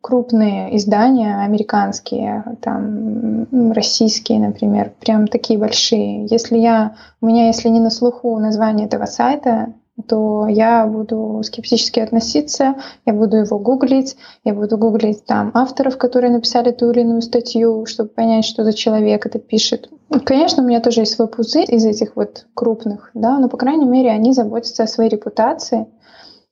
крупные 0.00 0.74
издания 0.76 1.42
американские, 1.42 2.56
там 2.62 3.72
российские, 3.72 4.38
например, 4.38 4.92
прям 5.00 5.26
такие 5.26 5.58
большие. 5.58 6.26
Если 6.30 6.56
я, 6.56 6.94
у 7.20 7.26
меня, 7.26 7.48
если 7.48 7.68
не 7.68 7.80
на 7.80 7.90
слуху 7.90 8.38
название 8.38 8.86
этого 8.86 9.04
сайта, 9.04 9.74
то 10.08 10.48
я 10.48 10.86
буду 10.86 11.40
скептически 11.44 12.00
относиться, 12.00 12.74
я 13.06 13.12
буду 13.12 13.36
его 13.36 13.58
гуглить, 13.58 14.16
я 14.42 14.52
буду 14.52 14.76
гуглить 14.76 15.24
там 15.24 15.50
авторов, 15.54 15.98
которые 15.98 16.32
написали 16.32 16.72
ту 16.72 16.90
или 16.90 17.00
иную 17.00 17.22
статью, 17.22 17.86
чтобы 17.86 18.10
понять, 18.10 18.44
что 18.44 18.64
за 18.64 18.72
человек 18.72 19.24
это 19.26 19.38
пишет. 19.38 19.88
Конечно, 20.24 20.62
у 20.62 20.66
меня 20.66 20.80
тоже 20.80 21.02
есть 21.02 21.14
свой 21.14 21.28
пузырь 21.28 21.72
из 21.72 21.84
этих 21.84 22.16
вот 22.16 22.46
крупных, 22.54 23.10
да, 23.14 23.38
но, 23.38 23.48
по 23.48 23.56
крайней 23.56 23.86
мере, 23.86 24.10
они 24.10 24.32
заботятся 24.32 24.82
о 24.82 24.88
своей 24.88 25.10
репутации, 25.10 25.86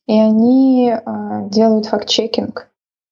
и 0.07 0.19
они 0.19 0.93
э, 0.93 1.49
делают 1.51 1.87
факт-чекинг, 1.87 2.69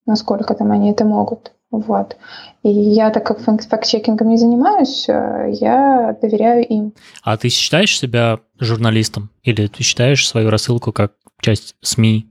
насколько 0.06 0.54
там 0.54 0.70
они 0.70 0.90
это 0.90 1.04
могут. 1.04 1.52
Вот. 1.70 2.16
И 2.62 2.68
я, 2.68 3.10
так 3.10 3.24
как 3.24 3.40
факт-чекингом 3.40 4.28
не 4.28 4.36
занимаюсь, 4.36 5.08
э, 5.08 5.50
я 5.52 6.16
доверяю 6.20 6.66
им. 6.66 6.94
А 7.22 7.36
ты 7.36 7.48
считаешь 7.48 7.98
себя 7.98 8.40
журналистом? 8.58 9.30
Или 9.44 9.68
ты 9.68 9.82
считаешь 9.82 10.26
свою 10.26 10.50
рассылку 10.50 10.92
как 10.92 11.12
часть 11.40 11.76
СМИ? 11.80 12.26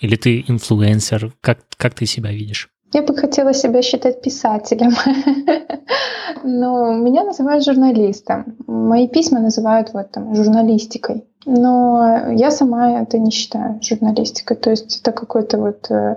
Или 0.00 0.16
ты 0.16 0.44
инфлюенсер? 0.48 1.32
Как, 1.40 1.58
как 1.76 1.94
ты 1.94 2.06
себя 2.06 2.32
видишь? 2.32 2.68
Я 2.92 3.02
бы 3.02 3.16
хотела 3.16 3.54
себя 3.54 3.82
считать 3.82 4.20
писателем, 4.20 4.90
но 6.42 6.92
меня 6.92 7.22
называют 7.22 7.64
журналистом. 7.64 8.56
Мои 8.66 9.06
письма 9.06 9.38
называют 9.38 9.92
вот 9.92 10.10
там 10.10 10.34
журналистикой. 10.34 11.24
Но 11.46 12.32
я 12.32 12.50
сама 12.50 13.00
это 13.00 13.18
не 13.18 13.30
считаю 13.30 13.78
журналистикой. 13.82 14.56
То 14.56 14.70
есть 14.70 15.00
это 15.00 15.12
какой-то 15.12 15.58
вот 15.58 15.90
э, 15.90 16.16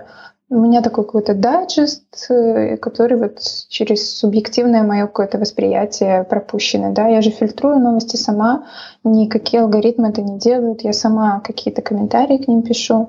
у 0.50 0.56
меня 0.56 0.82
такой 0.82 1.04
какой-то 1.04 1.34
дайджест, 1.34 2.30
э, 2.30 2.76
который 2.76 3.18
вот 3.18 3.38
через 3.68 4.18
субъективное 4.18 4.82
мое 4.82 5.06
какое-то 5.06 5.38
восприятие 5.38 6.24
пропущено. 6.24 6.92
Да? 6.92 7.08
Я 7.08 7.22
же 7.22 7.30
фильтрую 7.30 7.78
новости 7.78 8.16
сама, 8.16 8.66
никакие 9.04 9.62
алгоритмы 9.62 10.08
это 10.08 10.22
не 10.22 10.38
делают, 10.38 10.82
я 10.82 10.92
сама 10.92 11.40
какие-то 11.40 11.82
комментарии 11.82 12.38
к 12.38 12.48
ним 12.48 12.62
пишу. 12.62 13.08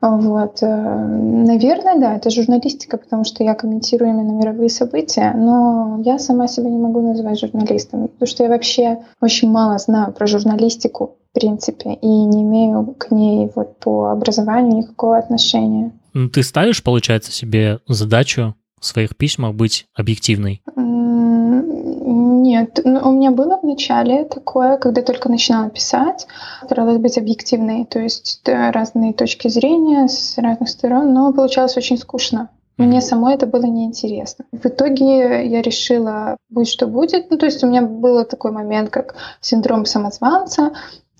Вот. 0.00 0.62
Э, 0.62 0.66
наверное, 0.66 1.98
да, 2.00 2.16
это 2.16 2.30
журналистика, 2.30 2.96
потому 2.96 3.24
что 3.24 3.44
я 3.44 3.54
комментирую 3.54 4.10
именно 4.10 4.32
мировые 4.32 4.70
события, 4.70 5.32
но 5.36 6.00
я 6.02 6.18
сама 6.18 6.48
себя 6.48 6.70
не 6.70 6.78
могу 6.78 7.02
называть 7.02 7.38
журналистом, 7.38 8.08
потому 8.08 8.26
что 8.26 8.42
я 8.44 8.48
вообще 8.48 8.98
очень 9.20 9.50
мало 9.50 9.76
знаю 9.78 10.12
про 10.12 10.26
журналистику, 10.26 11.16
в 11.30 11.34
принципе, 11.34 11.92
и 11.92 12.08
не 12.08 12.42
имею 12.42 12.94
к 12.98 13.10
ней 13.10 13.52
вот 13.54 13.78
по 13.78 14.10
образованию 14.10 14.78
никакого 14.78 15.18
отношения. 15.18 15.92
Ну, 16.14 16.28
ты 16.28 16.42
ставишь, 16.42 16.82
получается, 16.82 17.32
себе 17.32 17.80
задачу 17.88 18.54
в 18.80 18.86
своих 18.86 19.16
письмах 19.16 19.54
быть 19.54 19.86
объективной? 19.94 20.62
Нет, 20.76 22.80
ну, 22.84 23.08
у 23.08 23.12
меня 23.12 23.30
было 23.30 23.58
в 23.58 23.62
начале 23.62 24.24
такое, 24.24 24.76
когда 24.76 25.02
только 25.02 25.30
начинала 25.30 25.70
писать, 25.70 26.26
старалась 26.64 26.98
быть 26.98 27.16
объективной, 27.16 27.86
то 27.86 28.00
есть 28.00 28.42
разные 28.44 29.14
точки 29.14 29.48
зрения 29.48 30.08
с 30.08 30.36
разных 30.36 30.68
сторон, 30.68 31.14
но 31.14 31.32
получалось 31.32 31.76
очень 31.76 31.96
скучно. 31.96 32.50
Мне 32.78 33.00
самой 33.00 33.34
это 33.34 33.46
было 33.46 33.64
неинтересно. 33.64 34.44
В 34.50 34.66
итоге 34.66 35.46
я 35.46 35.62
решила, 35.62 36.36
будь 36.48 36.68
что 36.68 36.86
будет. 36.86 37.30
Ну, 37.30 37.38
то 37.38 37.46
есть 37.46 37.62
у 37.62 37.68
меня 37.68 37.82
был 37.82 38.24
такой 38.24 38.50
момент, 38.50 38.90
как 38.90 39.14
синдром 39.40 39.84
самозванца 39.84 40.72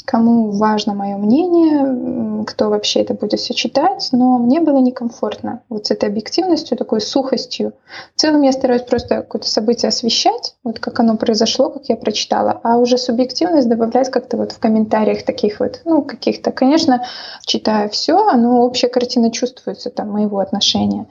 кому 0.05 0.51
важно 0.51 0.95
мое 0.95 1.17
мнение, 1.17 2.45
кто 2.45 2.71
вообще 2.71 3.01
это 3.01 3.15
будет 3.15 3.41
все 3.41 3.55
читать, 3.55 4.09
но 4.13 4.39
мне 4.39 4.61
было 4.61 4.79
некомфортно 4.79 5.63
вот 5.69 5.87
с 5.87 5.91
этой 5.91 6.09
объективностью, 6.09 6.77
такой 6.77 7.01
сухостью. 7.01 7.73
В 8.15 8.21
целом 8.21 8.43
я 8.43 8.53
стараюсь 8.53 8.83
просто 8.83 9.17
какое-то 9.17 9.49
событие 9.49 9.89
освещать, 9.89 10.55
вот 10.65 10.79
как 10.79 10.99
оно 11.01 11.17
произошло, 11.17 11.71
как 11.71 11.89
я 11.89 11.97
прочитала, 11.97 12.61
а 12.63 12.79
уже 12.79 12.99
субъективность 12.99 13.69
добавлять 13.69 14.11
как-то 14.11 14.37
вот 14.37 14.53
в 14.53 14.59
комментариях 14.59 15.25
таких 15.25 15.61
вот, 15.61 15.81
ну, 15.85 16.03
каких-то. 16.03 16.53
Конечно, 16.53 17.05
читая 17.47 17.89
все, 17.89 18.33
но 18.33 18.63
общая 18.63 18.89
картина 18.89 19.31
чувствуется 19.31 19.91
там 19.91 20.11
моего 20.11 20.39
отношения. 20.39 21.07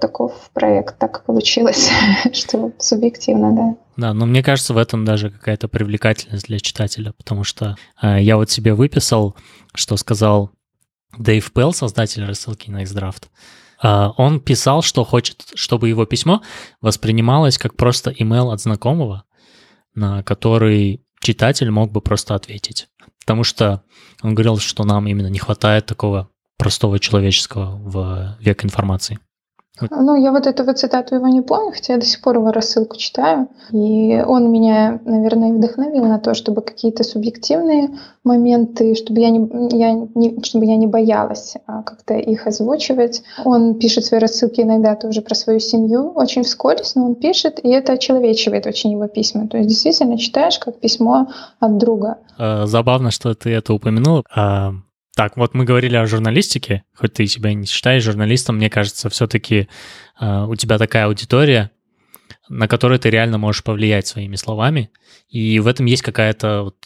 Таков 0.00 0.32
проект, 0.52 0.98
так 0.98 1.24
получилось, 1.24 1.90
что 2.32 2.72
субъективно, 2.78 3.52
да. 3.52 3.87
Да, 3.98 4.14
но 4.14 4.26
мне 4.26 4.44
кажется, 4.44 4.74
в 4.74 4.78
этом 4.78 5.04
даже 5.04 5.28
какая-то 5.28 5.66
привлекательность 5.66 6.46
для 6.46 6.60
читателя, 6.60 7.12
потому 7.14 7.42
что 7.42 7.76
э, 8.00 8.22
я 8.22 8.36
вот 8.36 8.48
себе 8.48 8.72
выписал, 8.72 9.36
что 9.74 9.96
сказал 9.96 10.52
Дэйв 11.18 11.52
Пелл, 11.52 11.72
создатель 11.72 12.24
рассылки 12.24 12.70
на 12.70 12.84
Xdraft. 12.84 13.24
Э, 13.82 14.10
он 14.16 14.38
писал, 14.38 14.82
что 14.82 15.02
хочет, 15.02 15.50
чтобы 15.56 15.88
его 15.88 16.06
письмо 16.06 16.42
воспринималось 16.80 17.58
как 17.58 17.74
просто 17.74 18.12
имейл 18.12 18.52
от 18.52 18.60
знакомого, 18.60 19.24
на 19.96 20.22
который 20.22 21.04
читатель 21.20 21.72
мог 21.72 21.90
бы 21.90 22.00
просто 22.00 22.36
ответить. 22.36 22.86
Потому 23.22 23.42
что 23.42 23.82
он 24.22 24.36
говорил, 24.36 24.58
что 24.58 24.84
нам 24.84 25.08
именно 25.08 25.26
не 25.26 25.40
хватает 25.40 25.86
такого 25.86 26.30
простого 26.56 27.00
человеческого 27.00 27.74
в 27.76 28.36
век 28.38 28.64
информации. 28.64 29.18
Ну, 29.90 30.16
я 30.16 30.32
вот 30.32 30.46
эту 30.46 30.64
вот 30.64 30.78
цитату 30.78 31.14
его 31.14 31.28
не 31.28 31.40
помню, 31.40 31.72
хотя 31.72 31.94
я 31.94 31.98
до 31.98 32.06
сих 32.06 32.20
пор 32.20 32.36
его 32.36 32.52
рассылку 32.52 32.96
читаю. 32.96 33.48
И 33.72 34.22
он 34.26 34.50
меня, 34.50 35.00
наверное, 35.04 35.52
вдохновил 35.52 36.04
на 36.04 36.18
то, 36.18 36.34
чтобы 36.34 36.62
какие-то 36.62 37.04
субъективные 37.04 37.90
моменты, 38.24 38.94
чтобы 38.94 39.20
я 39.20 39.30
не, 39.30 39.38
я 39.76 39.92
не, 39.92 40.42
чтобы 40.42 40.66
я 40.66 40.76
не 40.76 40.86
боялась 40.86 41.54
а 41.66 41.82
как-то 41.82 42.14
их 42.14 42.46
озвучивать. 42.46 43.22
Он 43.44 43.74
пишет 43.74 44.04
свои 44.04 44.20
рассылки 44.20 44.60
иногда 44.60 44.94
тоже 44.96 45.22
про 45.22 45.34
свою 45.34 45.60
семью, 45.60 46.12
очень 46.14 46.42
вскользь, 46.42 46.94
но 46.94 47.06
он 47.06 47.14
пишет, 47.14 47.58
и 47.62 47.68
это 47.68 47.92
очеловечивает 47.92 48.66
очень 48.66 48.92
его 48.92 49.06
письма. 49.06 49.48
То 49.48 49.58
есть 49.58 49.68
действительно 49.68 50.18
читаешь 50.18 50.58
как 50.58 50.80
письмо 50.80 51.28
от 51.60 51.78
друга. 51.78 52.18
Э, 52.38 52.66
забавно, 52.66 53.10
что 53.10 53.34
ты 53.34 53.50
это 53.50 53.72
упомянул. 53.72 54.24
Так, 55.18 55.36
вот 55.36 55.52
мы 55.52 55.64
говорили 55.64 55.96
о 55.96 56.06
журналистике, 56.06 56.84
хоть 56.94 57.14
ты 57.14 57.26
себя 57.26 57.52
не 57.52 57.66
считаешь 57.66 58.04
журналистом, 58.04 58.54
мне 58.54 58.70
кажется, 58.70 59.10
все-таки 59.10 59.68
э, 60.20 60.44
у 60.44 60.54
тебя 60.54 60.78
такая 60.78 61.06
аудитория, 61.06 61.72
на 62.48 62.68
которую 62.68 63.00
ты 63.00 63.10
реально 63.10 63.36
можешь 63.36 63.64
повлиять 63.64 64.06
своими 64.06 64.36
словами, 64.36 64.92
и 65.28 65.58
в 65.58 65.66
этом 65.66 65.86
есть 65.86 66.02
какая-то 66.02 66.62
вот 66.62 66.76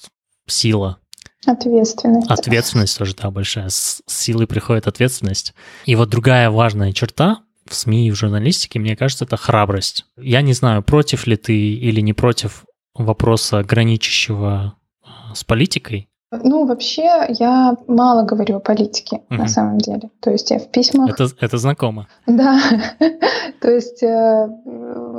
сила. 0.47 0.97
Ответственность. 1.45 2.31
Ответственность 2.31 2.97
тоже, 2.97 3.15
да, 3.21 3.31
большая. 3.31 3.69
С 3.69 4.01
силой 4.07 4.47
приходит 4.47 4.87
ответственность. 4.87 5.53
И 5.85 5.95
вот 5.95 6.09
другая 6.09 6.49
важная 6.49 6.93
черта 6.93 7.43
в 7.69 7.75
СМИ 7.75 8.09
и 8.09 8.11
в 8.13 8.15
журналистике, 8.15 8.79
мне 8.79 8.97
кажется, 8.97 9.27
это 9.27 9.37
храбрость. 9.37 10.07
Я 10.17 10.41
не 10.41 10.55
знаю, 10.55 10.83
против 10.83 11.27
ли 11.27 11.37
ты 11.37 11.55
или 11.55 12.01
не 12.01 12.15
против 12.15 12.65
вопроса, 12.95 13.63
граничащего 13.63 14.79
а, 15.03 15.35
с 15.35 15.45
политикой, 15.45 16.09
ну, 16.33 16.65
вообще, 16.65 17.27
я 17.29 17.77
мало 17.87 18.23
говорю 18.23 18.57
о 18.57 18.61
политике, 18.61 19.21
угу. 19.31 19.41
на 19.41 19.49
самом 19.49 19.79
деле. 19.79 20.11
То 20.21 20.31
есть 20.31 20.51
я 20.51 20.59
в 20.59 20.69
письмах... 20.69 21.11
Это, 21.11 21.29
это 21.41 21.59
знакомо. 21.59 22.07
Да. 22.27 22.59
То 23.61 23.71
есть 23.71 24.03
э, 24.03 24.49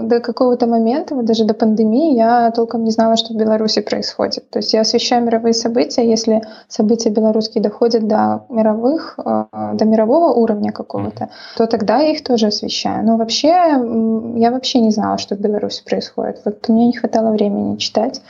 до 0.01 0.20
какого-то 0.20 0.65
момента, 0.65 1.13
вот 1.15 1.25
даже 1.25 1.46
до 1.46 1.53
пандемии, 1.53 2.15
я 2.15 2.51
толком 2.51 2.84
не 2.84 2.91
знала, 2.91 3.15
что 3.15 3.34
в 3.34 3.38
Беларуси 3.38 3.82
происходит. 3.82 4.50
То 4.50 4.60
есть 4.60 4.74
я 4.74 4.82
освещаю 4.82 5.24
мировые 5.24 5.53
события. 5.53 6.10
Если 6.10 6.41
события 6.67 7.12
белорусские 7.12 7.62
доходят 7.63 8.08
до 8.08 8.46
мировых, 8.50 9.20
э, 9.24 9.46
до 9.74 9.86
мирового 9.86 10.34
уровня 10.34 10.72
какого-то, 10.72 11.29
то 11.58 11.67
тогда 11.67 12.00
я 12.00 12.12
их 12.12 12.24
тоже 12.24 12.48
освещаю. 12.48 13.05
Но 13.05 13.17
вообще, 13.17 13.48
я 13.50 14.51
вообще 14.51 14.79
не 14.79 14.91
знала, 14.91 15.20
что 15.20 15.36
в 15.36 15.39
Беларуси 15.39 15.84
происходит. 15.84 16.41
Вот 16.43 16.67
мне 16.70 16.88
не 16.88 16.93
хватало 16.93 17.32
времени 17.32 17.77
читать 17.77 18.22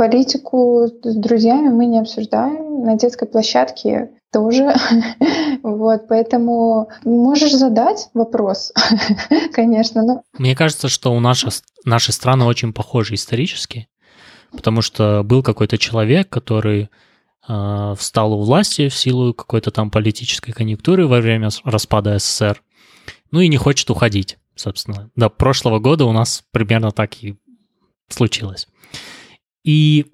политику 0.00 0.86
с 1.02 1.14
друзьями 1.14 1.68
мы 1.68 1.84
не 1.84 1.98
обсуждаем. 1.98 2.84
На 2.86 2.96
детской 2.96 3.28
площадке 3.28 4.08
тоже. 4.32 4.72
вот, 5.62 6.08
поэтому 6.08 6.88
можешь 7.04 7.52
задать 7.52 8.08
вопрос, 8.14 8.72
конечно. 9.52 10.02
Но... 10.02 10.22
Мне 10.38 10.56
кажется, 10.56 10.88
что 10.88 11.12
у 11.12 11.20
наших, 11.20 11.52
наши 11.84 12.12
страны 12.12 12.46
очень 12.46 12.72
похожи 12.72 13.12
исторически, 13.12 13.88
потому 14.52 14.80
что 14.80 15.20
был 15.22 15.42
какой-то 15.42 15.76
человек, 15.76 16.30
который 16.30 16.88
э, 17.46 17.94
встал 17.98 18.32
у 18.32 18.42
власти 18.42 18.88
в 18.88 18.94
силу 18.94 19.34
какой-то 19.34 19.70
там 19.70 19.90
политической 19.90 20.52
конъюнктуры 20.52 21.06
во 21.06 21.20
время 21.20 21.50
распада 21.64 22.18
СССР, 22.18 22.62
ну 23.32 23.40
и 23.40 23.48
не 23.48 23.58
хочет 23.58 23.90
уходить, 23.90 24.38
собственно. 24.54 25.10
До 25.14 25.28
прошлого 25.28 25.78
года 25.78 26.06
у 26.06 26.12
нас 26.12 26.42
примерно 26.52 26.90
так 26.90 27.22
и 27.22 27.36
случилось. 28.08 28.66
И 29.64 30.06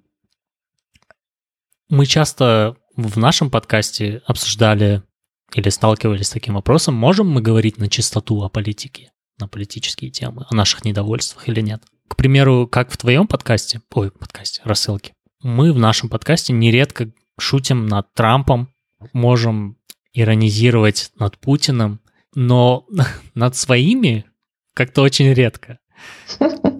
мы 1.89 2.07
часто 2.07 2.77
в 2.97 3.19
нашем 3.19 3.51
подкасте 3.51 4.23
обсуждали 4.27 5.03
или 5.55 5.69
сталкивались 5.69 6.27
с 6.27 6.31
таким 6.31 6.55
вопросом, 6.55 6.95
можем 6.95 7.29
мы 7.31 7.41
говорить 7.41 7.79
на 7.79 7.89
чистоту 7.89 8.43
о 8.43 8.49
политике, 8.49 9.13
на 9.39 9.49
политические 9.49 10.11
темы, 10.11 10.47
о 10.49 10.55
наших 10.55 10.85
недовольствах 10.85 11.49
или 11.49 11.61
нет. 11.61 11.83
К 12.09 12.17
примеру, 12.17 12.67
как 12.67 12.91
в 12.91 12.97
твоем 12.97 13.27
подкасте, 13.27 13.81
ой, 13.95 14.11
подкасте, 14.11 14.63
рассылке, 14.65 15.13
мы 15.43 15.73
в 15.73 15.79
нашем 15.79 16.09
подкасте 16.09 16.53
нередко 16.53 17.11
шутим 17.39 17.87
над 17.87 18.13
Трампом, 18.15 18.73
можем 19.13 19.79
иронизировать 20.13 21.11
над 21.19 21.39
Путиным, 21.39 22.01
но 22.35 22.87
над 23.35 23.57
своими 23.57 24.25
как-то 24.75 25.03
очень 25.03 25.33
редко. 25.33 25.79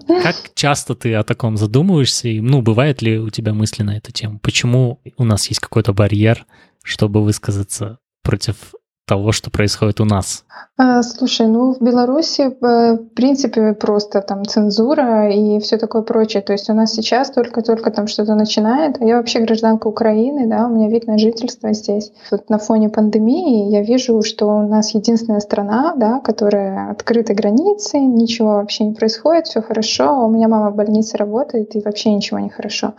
Как 0.07 0.35
часто 0.55 0.95
ты 0.95 1.13
о 1.15 1.23
таком 1.23 1.57
задумываешься? 1.57 2.27
И, 2.29 2.39
ну, 2.39 2.61
бывает 2.61 3.01
ли 3.01 3.19
у 3.19 3.29
тебя 3.29 3.53
мысли 3.53 3.83
на 3.83 3.97
эту 3.97 4.11
тему? 4.11 4.39
Почему 4.39 5.01
у 5.17 5.23
нас 5.23 5.47
есть 5.47 5.59
какой-то 5.59 5.93
барьер, 5.93 6.45
чтобы 6.83 7.23
высказаться 7.23 7.99
против 8.23 8.73
того, 9.07 9.31
что 9.31 9.49
происходит 9.49 10.01
у 10.01 10.05
нас? 10.05 10.43
А, 10.79 11.01
слушай, 11.01 11.47
ну 11.47 11.73
в 11.73 11.81
Беларуси 11.81 12.41
э, 12.41 12.97
в 12.97 13.15
принципе 13.15 13.73
просто 13.73 14.21
там 14.21 14.45
цензура 14.45 15.31
и 15.31 15.59
все 15.59 15.77
такое 15.77 16.03
прочее. 16.03 16.43
То 16.43 16.53
есть 16.53 16.69
у 16.69 16.73
нас 16.73 16.93
сейчас 16.93 17.31
только-только 17.31 17.89
там 17.89 18.05
что-то 18.05 18.35
начинает. 18.35 19.01
А 19.01 19.05
я 19.05 19.17
вообще 19.17 19.39
гражданка 19.39 19.87
Украины, 19.87 20.45
да, 20.47 20.67
у 20.67 20.75
меня 20.75 20.89
вид 20.89 21.07
на 21.07 21.17
жительство 21.17 21.73
здесь. 21.73 22.11
Вот 22.29 22.49
на 22.49 22.59
фоне 22.59 22.89
пандемии 22.89 23.71
я 23.71 23.81
вижу, 23.81 24.21
что 24.21 24.45
у 24.47 24.67
нас 24.67 24.93
единственная 24.93 25.39
страна, 25.39 25.95
да, 25.95 26.19
которая 26.19 26.91
открыты 26.91 27.33
границы, 27.33 27.97
ничего 27.99 28.55
вообще 28.55 28.83
не 28.83 28.93
происходит, 28.93 29.47
все 29.47 29.61
хорошо. 29.61 30.25
У 30.25 30.29
меня 30.29 30.47
мама 30.47 30.69
в 30.69 30.75
больнице 30.75 31.17
работает 31.17 31.75
и 31.75 31.81
вообще 31.81 32.11
ничего 32.11 32.39
не 32.39 32.49
хорошо. 32.49 32.93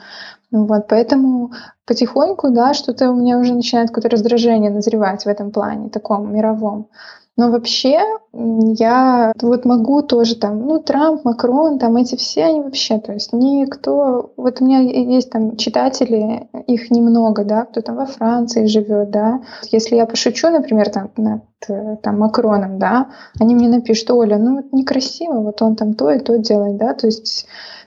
Вот, 0.51 0.89
поэтому 0.89 1.53
потихоньку, 1.87 2.51
да, 2.51 2.73
что-то 2.73 3.11
у 3.11 3.15
меня 3.15 3.39
уже 3.39 3.55
начинает 3.55 3.89
какое-то 3.89 4.09
раздражение 4.09 4.71
назревать 4.71 5.25
в 5.25 5.29
этом 5.29 5.51
плане, 5.51 5.91
таком 5.91 6.33
мировом. 6.33 6.89
Но 7.37 7.51
вообще 7.51 8.01
я 8.39 9.33
вот 9.41 9.65
могу 9.65 10.03
тоже 10.03 10.37
там, 10.37 10.67
ну, 10.67 10.79
Трамп, 10.79 11.25
Макрон, 11.25 11.79
там 11.79 11.97
эти 11.97 12.15
все, 12.15 12.45
они 12.45 12.61
вообще, 12.61 12.99
то 13.01 13.13
есть 13.13 13.33
никто, 13.33 14.33
вот 14.37 14.61
у 14.61 14.65
меня 14.65 14.79
есть 14.79 15.31
там 15.31 15.57
читатели, 15.57 16.49
их 16.67 16.91
немного, 16.91 17.45
да, 17.45 17.65
кто 17.65 17.81
там 17.81 17.97
во 17.97 18.07
Франции 18.07 18.67
живет, 18.67 19.11
да. 19.11 19.41
Если 19.73 19.97
я 19.97 20.07
пошучу, 20.07 20.51
например, 20.51 20.89
там 20.91 21.11
над 21.17 21.43
там, 22.03 22.19
Макроном, 22.19 22.79
да, 22.79 23.09
они 23.41 23.57
мне 23.57 23.69
напишут, 23.69 24.11
Оля, 24.13 24.39
ну, 24.39 24.57
вот 24.57 24.73
некрасиво, 24.73 25.41
вот 25.41 25.61
он 25.61 25.75
там 25.75 25.95
то 25.95 26.11
и 26.11 26.21
то 26.21 26.39
делает, 26.39 26.77
да, 26.77 26.95
то 26.95 27.07
есть 27.07 27.47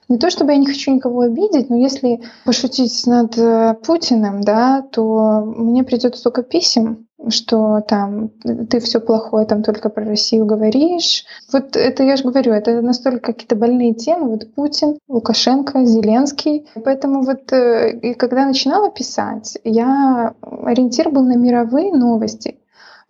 не 0.10 0.18
то 0.18 0.30
чтобы 0.30 0.52
я 0.52 0.58
не 0.58 0.66
хочу 0.66 0.94
никого 0.94 1.22
обидеть, 1.22 1.70
но 1.70 1.78
если 1.78 2.20
пошутить 2.44 3.08
над 3.08 3.38
э, 3.38 3.76
Путиным, 3.86 4.42
да, 4.42 4.82
то 4.82 5.42
мне 5.46 5.86
придет 5.86 6.18
столько 6.18 6.44
писем, 6.44 7.08
что 7.30 7.82
там 7.88 8.30
ты 8.70 8.80
все 8.80 9.00
плохое 9.00 9.46
там 9.46 9.64
только 9.64 9.90
про 9.90 10.04
Россию 10.04 10.41
говоришь. 10.46 11.26
Вот 11.52 11.76
это 11.76 12.04
я 12.04 12.16
же 12.16 12.24
говорю, 12.24 12.54
это 12.54 12.82
настолько 12.82 13.34
какие-то 13.34 13.56
больные 13.56 13.94
темы. 13.94 14.30
Вот 14.30 14.54
Путин, 14.54 14.98
Лукашенко, 15.08 15.86
Зеленский. 15.86 16.68
Поэтому 16.84 17.24
вот 17.24 17.52
э, 17.54 17.92
и 18.02 18.14
когда 18.14 18.46
начинала 18.46 18.90
писать, 18.92 19.58
я 19.64 20.34
ориентир 20.42 21.10
был 21.10 21.24
на 21.24 21.36
мировые 21.36 21.94
новости. 21.94 22.58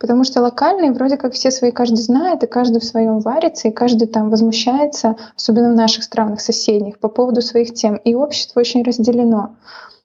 Потому 0.01 0.23
что 0.23 0.41
локальные 0.41 0.93
вроде 0.93 1.15
как 1.15 1.33
все 1.33 1.51
свои 1.51 1.69
каждый 1.69 1.97
знает, 1.97 2.43
и 2.43 2.47
каждый 2.47 2.81
в 2.81 2.85
своем 2.85 3.19
варится, 3.19 3.67
и 3.67 3.71
каждый 3.71 4.07
там 4.07 4.31
возмущается, 4.31 5.15
особенно 5.35 5.71
в 5.71 5.75
наших 5.75 6.03
странах 6.03 6.41
соседних, 6.41 6.97
по 6.97 7.07
поводу 7.07 7.43
своих 7.43 7.75
тем. 7.75 7.97
И 7.97 8.15
общество 8.15 8.61
очень 8.61 8.81
разделено. 8.83 9.57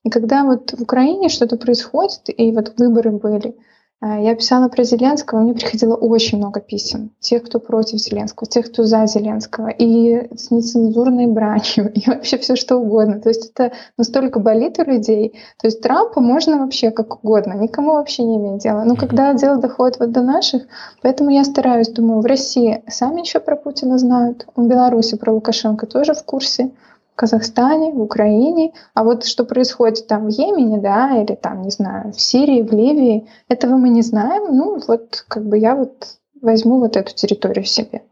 И 0.05 0.11
когда 0.11 0.45
вот 0.45 0.73
в 0.73 0.83
Украине 0.83 1.31
что-то 1.31 1.57
происходит, 1.57 2.29
и 2.29 2.53
вот 2.53 2.75
выборы 2.77 3.11
были, 3.11 3.57
я 4.03 4.35
писала 4.35 4.69
про 4.69 4.85
Зеленского, 4.85 5.41
мне 5.41 5.55
приходило 5.55 5.95
очень 5.95 6.37
много 6.37 6.61
писем. 6.61 7.13
Тех, 7.19 7.45
кто 7.45 7.59
против 7.59 7.99
Зеленского, 7.99 8.47
тех, 8.47 8.71
кто 8.71 8.85
за 8.85 9.07
Зеленского, 9.07 9.69
и 9.69 10.35
с 10.37 10.51
нецензурной 10.51 11.27
бранью, 11.27 11.93
и 11.95 12.03
вообще 12.07 12.37
все 12.37 12.57
что 12.57 12.77
угодно. 12.77 13.21
То 13.21 13.31
есть 13.31 13.51
это 13.51 13.73
настолько 13.97 14.39
болит 14.39 14.79
у 14.79 14.85
людей. 14.85 15.41
То 15.59 15.67
есть 15.67 15.81
Трампа 15.81 16.21
можно 16.21 16.59
вообще 16.59 16.91
как 16.91 17.25
угодно, 17.25 17.55
никому 17.55 17.93
вообще 17.95 18.23
не 18.25 18.37
имеет 18.37 18.61
дела. 18.61 18.85
Но 18.85 18.97
когда 18.97 19.33
дело 19.33 19.57
доходит 19.57 19.99
вот 19.99 20.13
до 20.13 20.21
наших, 20.21 20.65
поэтому 21.03 21.31
я 21.31 21.45
стараюсь, 21.45 21.89
думаю, 21.89 22.21
в 22.21 22.27
России 22.27 22.83
сами 22.89 23.23
еще 23.23 23.41
про 23.41 23.57
Путина 23.57 23.99
знают, 23.99 24.47
в 24.55 24.67
Беларуси 24.67 25.17
про 25.17 25.33
Лукашенко 25.33 25.87
тоже 25.87 26.13
в 26.13 26.23
курсе. 26.23 26.71
Казахстане, 27.17 27.93
в 27.93 28.01
Украине. 28.01 28.73
А 28.95 29.03
вот 29.03 29.25
что 29.25 29.45
происходит 29.45 30.07
там 30.07 30.27
в 30.27 30.29
Йемене, 30.29 30.79
да, 30.79 31.23
или 31.23 31.35
там, 31.35 31.63
не 31.63 31.71
знаю, 31.71 32.13
в 32.13 32.21
Сирии, 32.21 32.63
в 32.63 32.73
Ливии, 32.73 33.27
этого 33.49 33.77
мы 33.77 33.89
не 33.89 34.03
знаем. 34.03 34.55
Ну, 34.57 34.81
вот 34.87 35.25
как 35.27 35.45
бы 35.47 35.59
я 35.59 35.75
вот 35.75 36.19
возьму 36.41 36.79
вот 36.79 36.97
эту 36.97 37.15
территорию 37.15 37.65
себе. 37.65 38.03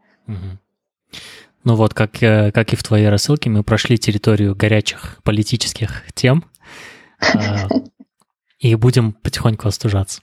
Ну 1.63 1.75
вот, 1.75 1.95
как, 1.95 2.21
э, 2.21 2.51
как 2.51 2.73
и 2.73 2.75
в 2.75 2.83
твоей 2.83 3.09
рассылке, 3.09 3.49
мы 3.49 3.63
прошли 3.63 3.97
территорию 3.97 4.55
горячих 4.55 5.19
политических 5.23 6.03
тем 6.13 6.45
а, 7.19 7.67
и 8.59 8.75
будем 8.75 9.13
потихоньку 9.13 9.67
остужаться. 9.67 10.21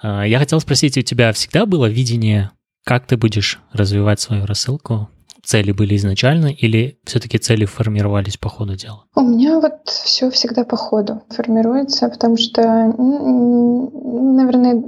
А, 0.00 0.22
я 0.22 0.38
хотел 0.38 0.58
спросить, 0.58 0.96
у 0.96 1.02
тебя 1.02 1.34
всегда 1.34 1.66
было 1.66 1.84
видение, 1.84 2.50
как 2.84 3.06
ты 3.06 3.18
будешь 3.18 3.60
развивать 3.72 4.20
свою 4.20 4.46
рассылку 4.46 5.10
цели 5.42 5.72
были 5.72 5.96
изначально 5.96 6.46
или 6.46 6.98
все-таки 7.04 7.38
цели 7.38 7.64
формировались 7.64 8.36
по 8.36 8.48
ходу 8.48 8.76
дела? 8.76 9.04
У 9.14 9.22
меня 9.22 9.60
вот 9.60 9.86
все 9.86 10.30
всегда 10.30 10.64
по 10.64 10.76
ходу 10.76 11.22
формируется, 11.28 12.08
потому 12.08 12.36
что, 12.36 12.62
наверное, 12.96 14.82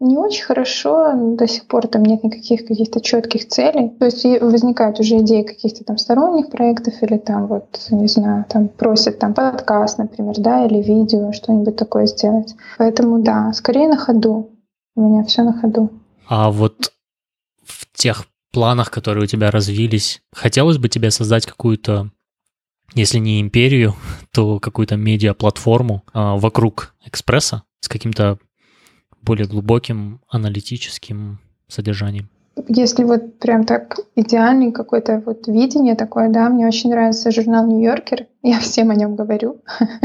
не 0.00 0.18
очень 0.18 0.44
хорошо, 0.44 1.12
до 1.36 1.46
сих 1.46 1.66
пор 1.66 1.86
там 1.86 2.02
нет 2.04 2.24
никаких 2.24 2.66
каких-то 2.66 3.00
четких 3.00 3.48
целей. 3.48 3.90
То 3.98 4.06
есть 4.06 4.24
возникают 4.40 5.00
уже 5.00 5.18
идеи 5.18 5.42
каких-то 5.42 5.84
там 5.84 5.98
сторонних 5.98 6.50
проектов 6.50 6.94
или 7.02 7.16
там 7.16 7.46
вот, 7.46 7.78
не 7.90 8.08
знаю, 8.08 8.44
там 8.48 8.68
просят 8.68 9.18
там 9.18 9.34
подкаст, 9.34 9.98
например, 9.98 10.34
да, 10.38 10.66
или 10.66 10.82
видео, 10.82 11.32
что-нибудь 11.32 11.76
такое 11.76 12.06
сделать. 12.06 12.54
Поэтому 12.76 13.22
да, 13.22 13.52
скорее 13.52 13.88
на 13.88 13.96
ходу. 13.96 14.50
У 14.96 15.00
меня 15.00 15.24
все 15.24 15.42
на 15.42 15.52
ходу. 15.52 15.90
А 16.28 16.50
вот 16.50 16.92
в 17.64 17.86
тех 17.94 18.26
планах, 18.54 18.90
которые 18.90 19.24
у 19.24 19.26
тебя 19.26 19.50
развились, 19.50 20.22
хотелось 20.32 20.78
бы 20.78 20.88
тебе 20.88 21.10
создать 21.10 21.44
какую-то, 21.44 22.10
если 22.94 23.18
не 23.18 23.40
империю, 23.40 23.94
то 24.32 24.60
какую-то 24.60 24.96
медиа-платформу 24.96 26.04
а, 26.12 26.36
вокруг 26.36 26.94
экспресса 27.04 27.64
с 27.80 27.88
каким-то 27.88 28.38
более 29.20 29.46
глубоким 29.46 30.20
аналитическим 30.28 31.40
содержанием? 31.68 32.28
Если 32.68 33.02
вот 33.02 33.40
прям 33.40 33.64
так 33.64 33.96
идеальный 34.14 34.70
какое-то 34.70 35.20
вот 35.26 35.48
видение 35.48 35.96
такое, 35.96 36.28
да, 36.28 36.48
мне 36.48 36.68
очень 36.68 36.90
нравится 36.90 37.32
журнал 37.32 37.66
«Нью-Йоркер», 37.66 38.26
я 38.42 38.60
всем 38.60 38.90
о 38.90 38.94
нем 38.94 39.16
говорю. 39.16 39.60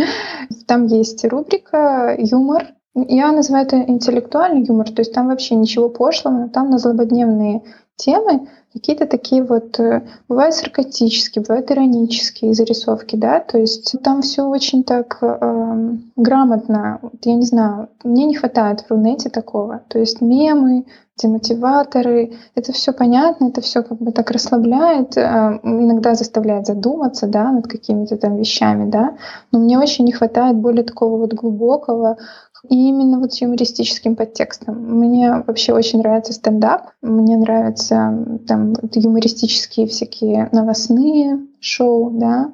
Там 0.67 0.87
есть 0.87 1.23
рубрика 1.25 2.15
«Юмор», 2.17 2.67
я 2.95 3.31
называю 3.31 3.65
это 3.65 3.79
интеллектуальный 3.79 4.65
юмор, 4.65 4.89
то 4.89 5.01
есть 5.01 5.13
там 5.13 5.27
вообще 5.27 5.55
ничего 5.55 5.89
пошлого, 5.89 6.33
но 6.33 6.49
там 6.49 6.69
на 6.69 6.79
злободневные 6.79 7.61
темы 7.99 8.47
какие-то 8.73 9.05
такие 9.07 9.43
вот, 9.43 9.79
э, 9.79 10.03
бывают 10.27 10.55
саркастические, 10.55 11.43
бывают 11.43 11.71
иронические 11.71 12.53
зарисовки, 12.53 13.15
да, 13.15 13.39
то 13.39 13.57
есть 13.57 13.95
там 14.03 14.21
все 14.21 14.43
очень 14.43 14.83
так 14.83 15.17
э, 15.21 15.95
грамотно, 16.15 16.99
я 17.23 17.35
не 17.35 17.45
знаю, 17.45 17.89
мне 18.03 18.25
не 18.25 18.35
хватает 18.35 18.81
в 18.81 18.91
Рунете 18.91 19.29
такого, 19.29 19.81
то 19.87 19.99
есть 19.99 20.21
мемы, 20.21 20.85
демотиваторы, 21.21 22.37
это 22.55 22.71
все 22.71 22.93
понятно, 22.93 23.49
это 23.49 23.59
все 23.61 23.83
как 23.83 23.97
бы 23.97 24.11
так 24.11 24.31
расслабляет, 24.31 25.17
э, 25.17 25.59
иногда 25.63 26.13
заставляет 26.13 26.67
задуматься, 26.67 27.27
да, 27.27 27.51
над 27.51 27.67
какими-то 27.67 28.17
там 28.17 28.37
вещами, 28.37 28.89
да, 28.89 29.17
но 29.51 29.59
мне 29.59 29.79
очень 29.79 30.05
не 30.05 30.11
хватает 30.11 30.55
более 30.55 30.83
такого 30.83 31.17
вот 31.17 31.33
глубокого, 31.33 32.17
и 32.67 32.89
именно 32.89 33.19
вот 33.19 33.33
с 33.33 33.41
юмористическим 33.41 34.15
подтекстом. 34.15 34.75
Мне 34.75 35.43
вообще 35.45 35.73
очень 35.73 35.99
нравится 35.99 36.33
стендап, 36.33 36.91
мне 37.01 37.37
нравятся 37.37 38.39
там 38.47 38.73
юмористические 38.93 39.87
всякие 39.87 40.49
новостные 40.51 41.47
шоу, 41.59 42.11
да, 42.11 42.51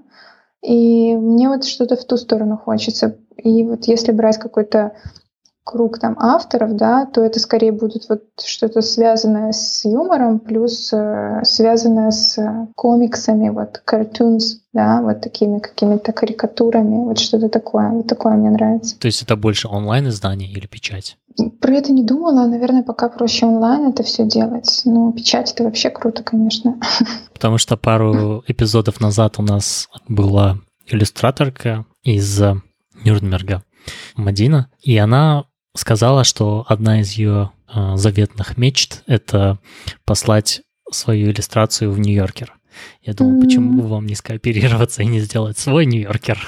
И 0.61 1.15
мне 1.15 1.49
вот 1.49 1.63
что-то 1.65 1.95
в 1.95 2.05
ту 2.05 2.17
сторону 2.17 2.57
хочется. 2.57 3.17
И 3.37 3.63
вот 3.63 3.85
если 3.85 4.11
брать 4.11 4.37
какой-то 4.37 4.93
круг 5.65 5.97
там 5.99 6.15
авторов, 6.19 6.75
да, 6.75 7.07
то 7.07 7.21
это 7.21 7.39
скорее 7.39 7.71
будут 7.71 8.07
вот 8.07 8.21
что-то 8.41 8.81
связанное 8.81 9.51
с 9.51 9.83
юмором, 9.83 10.39
плюс 10.39 10.93
э, 10.93 11.41
связанное 11.43 12.11
с 12.11 12.39
комиксами, 12.75 13.49
вот 13.49 13.81
cartoons, 13.85 14.59
да, 14.73 15.01
вот 15.01 15.21
такими 15.21 15.57
какими-то 15.57 16.13
карикатурами, 16.13 17.05
вот 17.05 17.17
что-то 17.17 17.49
такое. 17.49 17.89
Вот 17.89 18.07
такое 18.07 18.35
мне 18.35 18.51
нравится. 18.51 18.97
То 18.99 19.07
есть 19.07 19.23
это 19.23 19.35
больше 19.35 19.67
онлайн 19.67 20.07
издание 20.07 20.49
или 20.49 20.67
печать? 20.67 21.17
Про 21.59 21.73
это 21.73 21.91
не 21.91 22.03
думала, 22.03 22.45
наверное, 22.45 22.83
пока 22.83 23.09
проще 23.09 23.47
онлайн 23.47 23.89
это 23.89 24.03
все 24.03 24.25
делать. 24.25 24.83
Но 24.85 25.11
печать 25.11 25.51
это 25.51 25.63
вообще 25.63 25.89
круто, 25.89 26.21
конечно. 26.21 26.79
Потому 27.33 27.57
что 27.57 27.75
пару 27.75 28.43
эпизодов 28.47 29.01
назад 29.01 29.39
у 29.39 29.41
нас 29.41 29.89
была 30.07 30.59
иллюстраторка 30.85 31.85
из 32.03 32.39
Нюрнберга, 33.03 33.63
Мадина, 34.15 34.69
и 34.81 34.95
она 34.97 35.45
сказала, 35.75 36.23
что 36.23 36.65
одна 36.67 37.01
из 37.01 37.11
ее 37.11 37.51
э, 37.73 37.95
заветных 37.95 38.57
мечт— 38.57 39.03
это 39.07 39.59
послать 40.05 40.61
свою 40.91 41.31
иллюстрацию 41.31 41.91
в 41.91 41.99
Нью-Йоркер. 41.99 42.53
Я 43.01 43.13
mm-hmm. 43.13 43.41
почему 43.41 43.81
бы 43.81 43.87
вам 43.87 44.05
не 44.05 44.15
скооперироваться 44.15 45.03
и 45.03 45.07
не 45.07 45.19
сделать 45.19 45.57
свой 45.57 45.85
Нью-Йоркер? 45.85 46.39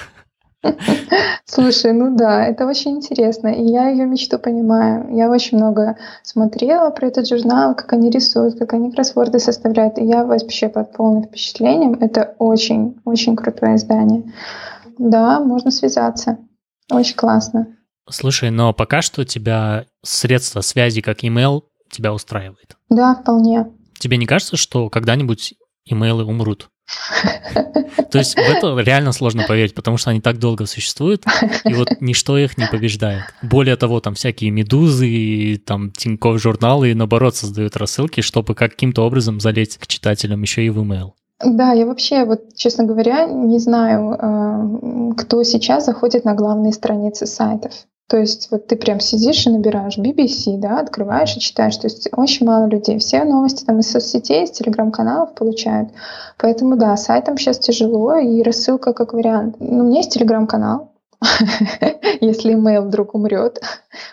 Слушай, 1.46 1.94
ну 1.94 2.16
да, 2.16 2.46
это 2.46 2.66
очень 2.66 2.98
интересно, 2.98 3.48
и 3.48 3.64
я 3.64 3.90
ее 3.90 4.06
мечту 4.06 4.38
понимаю. 4.38 5.16
Я 5.16 5.30
очень 5.30 5.58
много 5.58 5.96
смотрела 6.24 6.90
про 6.90 7.08
этот 7.08 7.28
журнал, 7.28 7.74
как 7.74 7.94
они 7.94 8.10
рисуют, 8.10 8.60
как 8.60 8.74
они 8.74 8.92
кроссворды 8.92 9.40
составляют, 9.40 9.98
и 9.98 10.04
я 10.04 10.26
вообще 10.26 10.68
под 10.68 10.92
полным 10.92 11.24
впечатлением. 11.24 11.94
Это 11.94 12.36
очень-очень 12.38 13.36
крутое 13.36 13.76
издание. 13.76 14.34
Да, 14.98 15.40
можно 15.40 15.72
связаться. 15.72 16.38
Очень 16.92 17.16
классно. 17.16 17.77
Слушай, 18.10 18.52
но 18.52 18.74
пока 18.74 19.02
что 19.02 19.26
тебя 19.26 19.86
средства 20.04 20.62
связи, 20.62 21.02
как 21.02 21.24
email, 21.24 21.64
тебя 21.92 22.14
устраивает? 22.14 22.78
Да, 22.90 23.16
вполне. 23.16 23.68
Тебе 24.00 24.18
не 24.18 24.26
кажется, 24.26 24.58
что 24.58 24.90
когда-нибудь 24.90 25.56
имейлы 25.86 26.24
умрут? 26.24 26.70
То 28.12 28.18
есть 28.18 28.36
в 28.36 28.38
это 28.38 28.78
реально 28.78 29.12
сложно 29.12 29.44
поверить, 29.46 29.76
потому 29.76 29.98
что 29.98 30.12
они 30.12 30.22
так 30.22 30.40
долго 30.40 30.66
существуют, 30.66 31.26
и 31.66 31.74
вот 31.74 31.90
ничто 32.00 32.38
их 32.38 32.58
не 32.58 32.66
побеждает. 32.68 33.24
Более 33.42 33.76
того, 33.76 34.00
там 34.00 34.14
всякие 34.14 34.52
медузы, 34.52 35.62
там 35.66 35.92
Тинькофф 35.92 36.42
журналы, 36.42 36.96
наоборот, 36.96 37.36
создают 37.36 37.76
рассылки, 37.76 38.22
чтобы 38.22 38.56
каким-то 38.56 39.06
образом 39.06 39.40
залезть 39.42 39.78
к 39.78 39.88
читателям 39.88 40.42
еще 40.42 40.66
и 40.66 40.70
в 40.70 40.80
email. 40.80 41.12
Да, 41.44 41.74
я 41.74 41.86
вообще, 41.86 42.26
вот, 42.26 42.56
честно 42.56 42.86
говоря, 42.86 43.28
не 43.28 43.60
знаю, 43.60 44.14
э, 44.14 45.14
кто 45.18 45.44
сейчас 45.44 45.86
заходит 45.86 46.26
на 46.26 46.34
главные 46.34 46.74
страницы 46.74 47.28
сайтов. 47.28 47.74
То 48.08 48.18
есть 48.18 48.50
вот 48.52 48.68
ты 48.68 48.78
прям 48.78 49.02
сидишь 49.02 49.46
и 49.46 49.50
набираешь 49.50 49.98
BBC, 49.98 50.58
да, 50.58 50.80
открываешь 50.80 51.36
и 51.36 51.42
читаешь. 51.42 51.76
То 51.76 51.88
есть 51.88 52.08
очень 52.14 52.46
мало 52.46 52.66
людей. 52.68 53.00
Все 53.00 53.26
новости 53.26 53.66
там 53.66 53.80
из 53.80 53.92
соцсетей, 53.92 54.46
из 54.46 54.52
телеграм-каналов 54.52 55.36
получают. 55.36 55.90
Поэтому 56.38 56.78
да, 56.78 56.96
сайтам 56.96 57.38
сейчас 57.38 57.60
тяжело, 57.60 58.16
и 58.16 58.42
рассылка 58.44 58.94
как 58.94 59.14
вариант. 59.14 59.58
Ну, 59.60 59.80
у 59.80 59.88
меня 59.88 59.98
есть 59.98 60.14
телеграм-канал, 60.14 60.94
если 62.22 62.56
email 62.56 62.82
вдруг 62.82 63.16
умрет. 63.16 63.62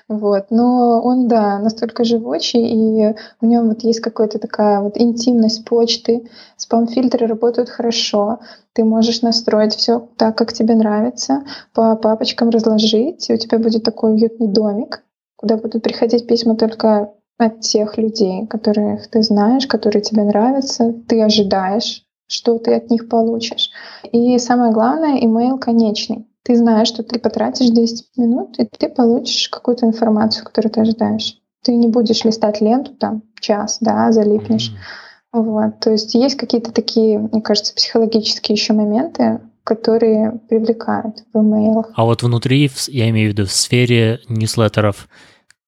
Вот. 0.09 0.47
Но 0.51 1.01
он, 1.03 1.29
да, 1.29 1.59
настолько 1.59 2.05
живучий, 2.05 2.61
и 2.61 3.15
в 3.41 3.47
нем 3.47 3.69
вот 3.69 3.83
есть 3.83 4.01
какая-то 4.01 4.39
такая 4.39 4.81
вот 4.81 4.99
интимность 4.99 5.65
почты. 5.65 6.29
Спам-фильтры 6.57 7.27
работают 7.27 7.69
хорошо. 7.69 8.41
Ты 8.73 8.85
можешь 8.85 9.23
настроить 9.23 9.75
все 9.75 10.09
так, 10.17 10.37
как 10.37 10.53
тебе 10.53 10.75
нравится, 10.75 11.45
по 11.75 11.97
папочкам 11.97 12.51
разложить, 12.51 13.29
и 13.29 13.35
у 13.35 13.37
тебя 13.37 13.59
будет 13.59 13.85
такой 13.85 14.15
уютный 14.15 14.49
домик, 14.49 15.03
куда 15.37 15.57
будут 15.57 15.83
приходить 15.83 16.27
письма 16.27 16.57
только 16.57 17.13
от 17.39 17.61
тех 17.61 17.99
людей, 17.99 18.47
которых 18.47 19.09
ты 19.09 19.23
знаешь, 19.23 19.67
которые 19.67 20.03
тебе 20.03 20.23
нравятся, 20.23 20.95
ты 21.09 21.21
ожидаешь, 21.23 22.05
что 22.27 22.59
ты 22.59 22.75
от 22.75 22.91
них 22.91 23.09
получишь. 23.09 23.71
И 24.13 24.39
самое 24.39 24.73
главное, 24.73 25.21
email 25.21 25.59
конечный. 25.59 26.27
Ты 26.45 26.57
знаешь, 26.57 26.89
что 26.89 27.03
ты 27.03 27.19
потратишь 27.19 27.71
10 27.71 28.17
минут, 28.17 28.59
и 28.59 28.67
ты 28.67 28.89
получишь 28.89 29.49
какую-то 29.49 29.87
информацию, 29.87 30.45
которую 30.45 30.73
ты 30.73 30.81
ожидаешь. 30.81 31.39
Ты 31.63 31.75
не 31.75 31.89
будешь 31.89 32.25
листать 32.25 32.61
ленту 32.61 32.93
там 32.93 33.23
час, 33.41 33.79
да, 33.81 34.13
залипнешь. 34.13 34.71
Mm-hmm. 34.71 35.43
Вот. 35.43 35.81
То 35.81 35.91
есть 35.91 36.15
есть 36.15 36.37
какие-то 36.37 36.71
такие, 36.71 37.19
мне 37.19 37.41
кажется, 37.41 37.75
психологические 37.75 38.55
еще 38.55 38.75
моменты, 38.75 39.41
которые 39.65 40.39
привлекают 40.49 41.25
в 41.33 41.39
имейлах. 41.39 41.91
А 41.95 42.05
вот 42.05 42.23
внутри, 42.23 42.71
я 42.89 43.09
имею 43.09 43.31
в 43.31 43.33
виду 43.33 43.47
в 43.47 43.53
сфере 43.53 44.21
ньюслеттеров, 44.29 45.09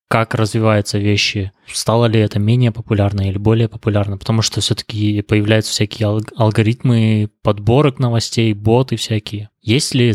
как 0.08 0.34
развиваются 0.34 0.98
вещи, 0.98 1.52
стало 1.66 2.06
ли 2.06 2.20
это 2.20 2.38
менее 2.38 2.70
популярно 2.70 3.22
или 3.22 3.38
более 3.38 3.68
популярно, 3.68 4.18
потому 4.18 4.42
что 4.42 4.60
все-таки 4.60 5.20
появляются 5.22 5.72
всякие 5.72 6.20
алгоритмы 6.36 7.30
подборок 7.42 7.98
новостей, 7.98 8.52
боты 8.52 8.96
всякие. 8.96 9.48
Есть 9.62 9.94
ли 9.94 10.14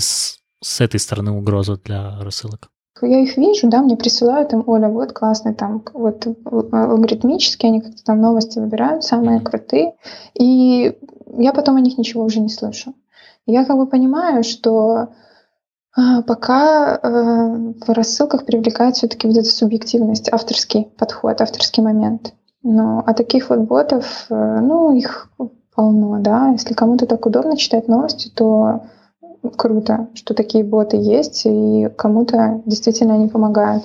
с 0.62 0.82
этой 0.82 1.00
стороны 1.00 1.32
угроза 1.32 1.78
для 1.78 2.20
рассылок? 2.22 2.70
Я 3.02 3.20
их 3.20 3.36
вижу, 3.36 3.68
да, 3.68 3.82
мне 3.82 3.98
присылают 3.98 4.54
им, 4.54 4.64
Оля, 4.68 4.88
вот 4.88 5.12
классный 5.12 5.56
там, 5.56 5.84
вот 5.94 6.28
алгоритмически 6.46 7.66
они 7.66 7.82
как-то 7.82 8.04
там 8.04 8.22
новости 8.22 8.60
выбирают, 8.60 9.04
самые 9.04 9.40
mm-hmm. 9.40 9.44
крутые, 9.44 9.94
и 10.36 10.98
я 11.38 11.54
потом 11.54 11.78
о 11.78 11.82
них 11.82 11.98
ничего 11.98 12.24
уже 12.24 12.40
не 12.40 12.50
слышу. 12.50 12.94
Я 13.48 13.66
как 13.66 13.78
бы 13.78 13.88
понимаю, 13.88 14.44
что 14.44 15.10
а, 15.94 16.22
пока 16.22 16.96
э, 16.96 17.74
в 17.86 17.90
рассылках 17.90 18.46
привлекает 18.46 18.96
все-таки 18.96 19.28
вот 19.28 19.36
эта 19.36 19.50
субъективность, 19.50 20.32
авторский 20.32 20.86
подход, 20.98 21.42
авторский 21.42 21.84
момент. 21.84 22.34
Но 22.64 23.04
а 23.06 23.14
таких 23.14 23.50
вот 23.50 23.62
ботов, 23.62 24.28
э, 24.30 24.60
ну, 24.62 24.96
их 24.96 25.30
полно, 25.76 26.20
да. 26.20 26.50
Если 26.50 26.74
кому-то 26.74 27.08
так 27.08 27.26
удобно 27.26 27.58
читать 27.58 27.88
новости, 27.88 28.30
то 28.30 28.84
круто, 29.56 30.10
что 30.14 30.34
такие 30.34 30.64
боты 30.64 30.98
есть, 30.98 31.44
и 31.46 31.90
кому-то 31.96 32.62
действительно 32.66 33.16
они 33.16 33.28
помогают. 33.28 33.84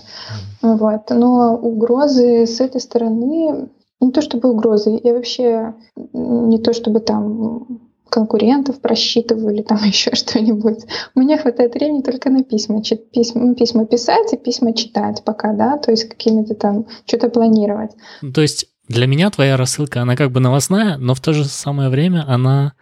Вот. 0.62 1.10
Но 1.10 1.56
угрозы 1.56 2.46
с 2.46 2.60
этой 2.60 2.80
стороны, 2.80 3.68
не 4.00 4.10
то 4.12 4.20
чтобы 4.20 4.50
угрозы, 4.50 5.00
я 5.02 5.14
вообще 5.14 5.74
не 6.12 6.58
то 6.58 6.72
чтобы 6.72 7.00
там 7.00 7.80
конкурентов 8.08 8.80
просчитываю 8.80 9.54
или 9.54 9.62
там 9.62 9.78
еще 9.84 10.14
что-нибудь. 10.14 10.84
У 11.14 11.20
меня 11.20 11.38
хватает 11.38 11.74
времени 11.74 12.02
только 12.02 12.30
на 12.30 12.44
письма. 12.44 12.82
Письма, 12.82 13.54
письма 13.54 13.86
писать 13.86 14.32
и 14.32 14.36
письма 14.36 14.74
читать 14.74 15.22
пока, 15.24 15.52
да, 15.52 15.76
то 15.78 15.90
есть 15.90 16.08
какими-то 16.08 16.54
там 16.54 16.86
что-то 17.06 17.28
планировать. 17.28 17.90
То 18.34 18.40
есть 18.40 18.66
для 18.88 19.06
меня 19.06 19.30
твоя 19.30 19.56
рассылка, 19.56 20.02
она 20.02 20.16
как 20.16 20.30
бы 20.30 20.40
новостная, 20.40 20.96
но 20.96 21.14
в 21.14 21.20
то 21.20 21.32
же 21.32 21.44
самое 21.44 21.88
время 21.88 22.24
она 22.28 22.74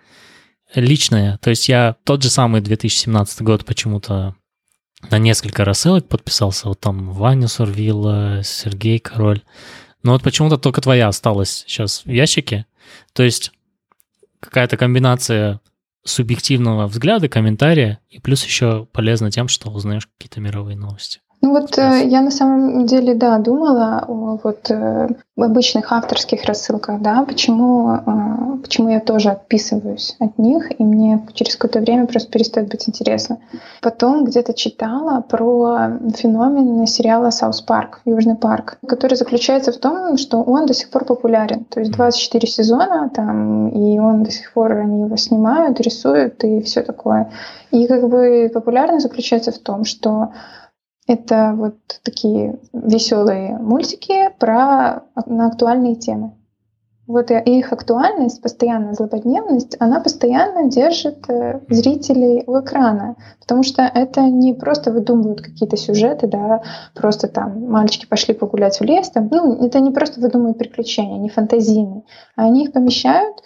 личное. 0.74 1.38
То 1.38 1.50
есть 1.50 1.68
я 1.68 1.96
тот 2.04 2.22
же 2.22 2.30
самый 2.30 2.60
2017 2.60 3.42
год 3.42 3.64
почему-то 3.64 4.34
на 5.10 5.18
несколько 5.18 5.64
рассылок 5.64 6.08
подписался. 6.08 6.68
Вот 6.68 6.80
там 6.80 7.10
Ваня 7.10 7.48
Сурвила, 7.48 8.42
Сергей 8.42 8.98
Король. 8.98 9.42
Но 10.02 10.12
вот 10.12 10.22
почему-то 10.22 10.58
только 10.58 10.80
твоя 10.80 11.08
осталась 11.08 11.64
сейчас 11.66 12.04
в 12.04 12.10
ящике. 12.10 12.66
То 13.12 13.22
есть 13.22 13.52
какая-то 14.40 14.76
комбинация 14.76 15.60
субъективного 16.04 16.86
взгляда, 16.86 17.28
комментария, 17.28 17.98
и 18.10 18.20
плюс 18.20 18.44
еще 18.44 18.86
полезно 18.92 19.30
тем, 19.30 19.48
что 19.48 19.70
узнаешь 19.70 20.06
какие-то 20.06 20.40
мировые 20.40 20.76
новости. 20.76 21.20
Ну 21.40 21.50
вот 21.50 21.76
э, 21.76 22.06
я 22.06 22.22
на 22.22 22.30
самом 22.30 22.86
деле, 22.86 23.14
да, 23.14 23.38
думала 23.38 24.02
о 24.08 24.38
вот 24.42 24.70
э, 24.70 25.08
обычных 25.36 25.92
авторских 25.92 26.44
рассылках, 26.44 27.02
да, 27.02 27.22
почему, 27.22 27.94
э, 27.94 28.56
почему 28.62 28.88
я 28.88 29.00
тоже 29.00 29.28
отписываюсь 29.28 30.16
от 30.20 30.38
них, 30.38 30.80
и 30.80 30.82
мне 30.82 31.26
через 31.34 31.56
какое-то 31.56 31.80
время 31.80 32.06
просто 32.06 32.30
перестает 32.30 32.70
быть 32.70 32.88
интересно. 32.88 33.40
Потом 33.82 34.24
где-то 34.24 34.54
читала 34.54 35.20
про 35.20 35.98
феномен 36.16 36.86
сериала 36.86 37.28
«South 37.28 37.60
Park», 37.60 38.00
«Южный 38.06 38.36
парк», 38.36 38.78
который 38.88 39.16
заключается 39.16 39.70
в 39.70 39.76
том, 39.76 40.16
что 40.16 40.42
он 40.42 40.64
до 40.64 40.72
сих 40.72 40.88
пор 40.88 41.04
популярен. 41.04 41.66
То 41.66 41.80
есть 41.80 41.92
24 41.92 42.46
сезона 42.46 43.10
там, 43.14 43.68
и 43.68 43.98
он 43.98 44.22
до 44.22 44.30
сих 44.30 44.50
пор, 44.54 44.72
они 44.72 45.02
его 45.02 45.16
снимают, 45.16 45.78
рисуют 45.80 46.42
и 46.42 46.62
все 46.62 46.80
такое. 46.80 47.30
И 47.70 47.86
как 47.86 48.08
бы 48.08 48.50
популярность 48.54 49.02
заключается 49.02 49.52
в 49.52 49.58
том, 49.58 49.84
что 49.84 50.30
это 51.06 51.54
вот 51.56 51.76
такие 52.02 52.58
веселые 52.72 53.58
мультики 53.58 54.30
про 54.38 55.04
на 55.26 55.46
актуальные 55.48 55.96
темы. 55.96 56.32
Вот 57.06 57.30
и 57.30 57.34
их 57.34 57.70
актуальность, 57.72 58.40
постоянная 58.40 58.94
злободневность, 58.94 59.76
она 59.78 60.00
постоянно 60.00 60.70
держит 60.70 61.28
э, 61.28 61.60
зрителей 61.68 62.44
у 62.46 62.58
экрана, 62.60 63.16
потому 63.40 63.62
что 63.62 63.82
это 63.82 64.22
не 64.22 64.54
просто 64.54 64.90
выдумывают 64.90 65.42
какие-то 65.42 65.76
сюжеты, 65.76 66.28
да, 66.28 66.62
просто 66.94 67.28
там 67.28 67.70
мальчики 67.70 68.06
пошли 68.06 68.32
погулять 68.32 68.80
в 68.80 68.84
лес, 68.84 69.10
там, 69.10 69.28
ну, 69.30 69.66
это 69.66 69.80
не 69.80 69.90
просто 69.90 70.18
выдумывают 70.18 70.56
приключения, 70.56 71.18
не 71.18 71.28
фантазийные, 71.28 72.04
а 72.36 72.44
они 72.44 72.64
их 72.64 72.72
помещают 72.72 73.42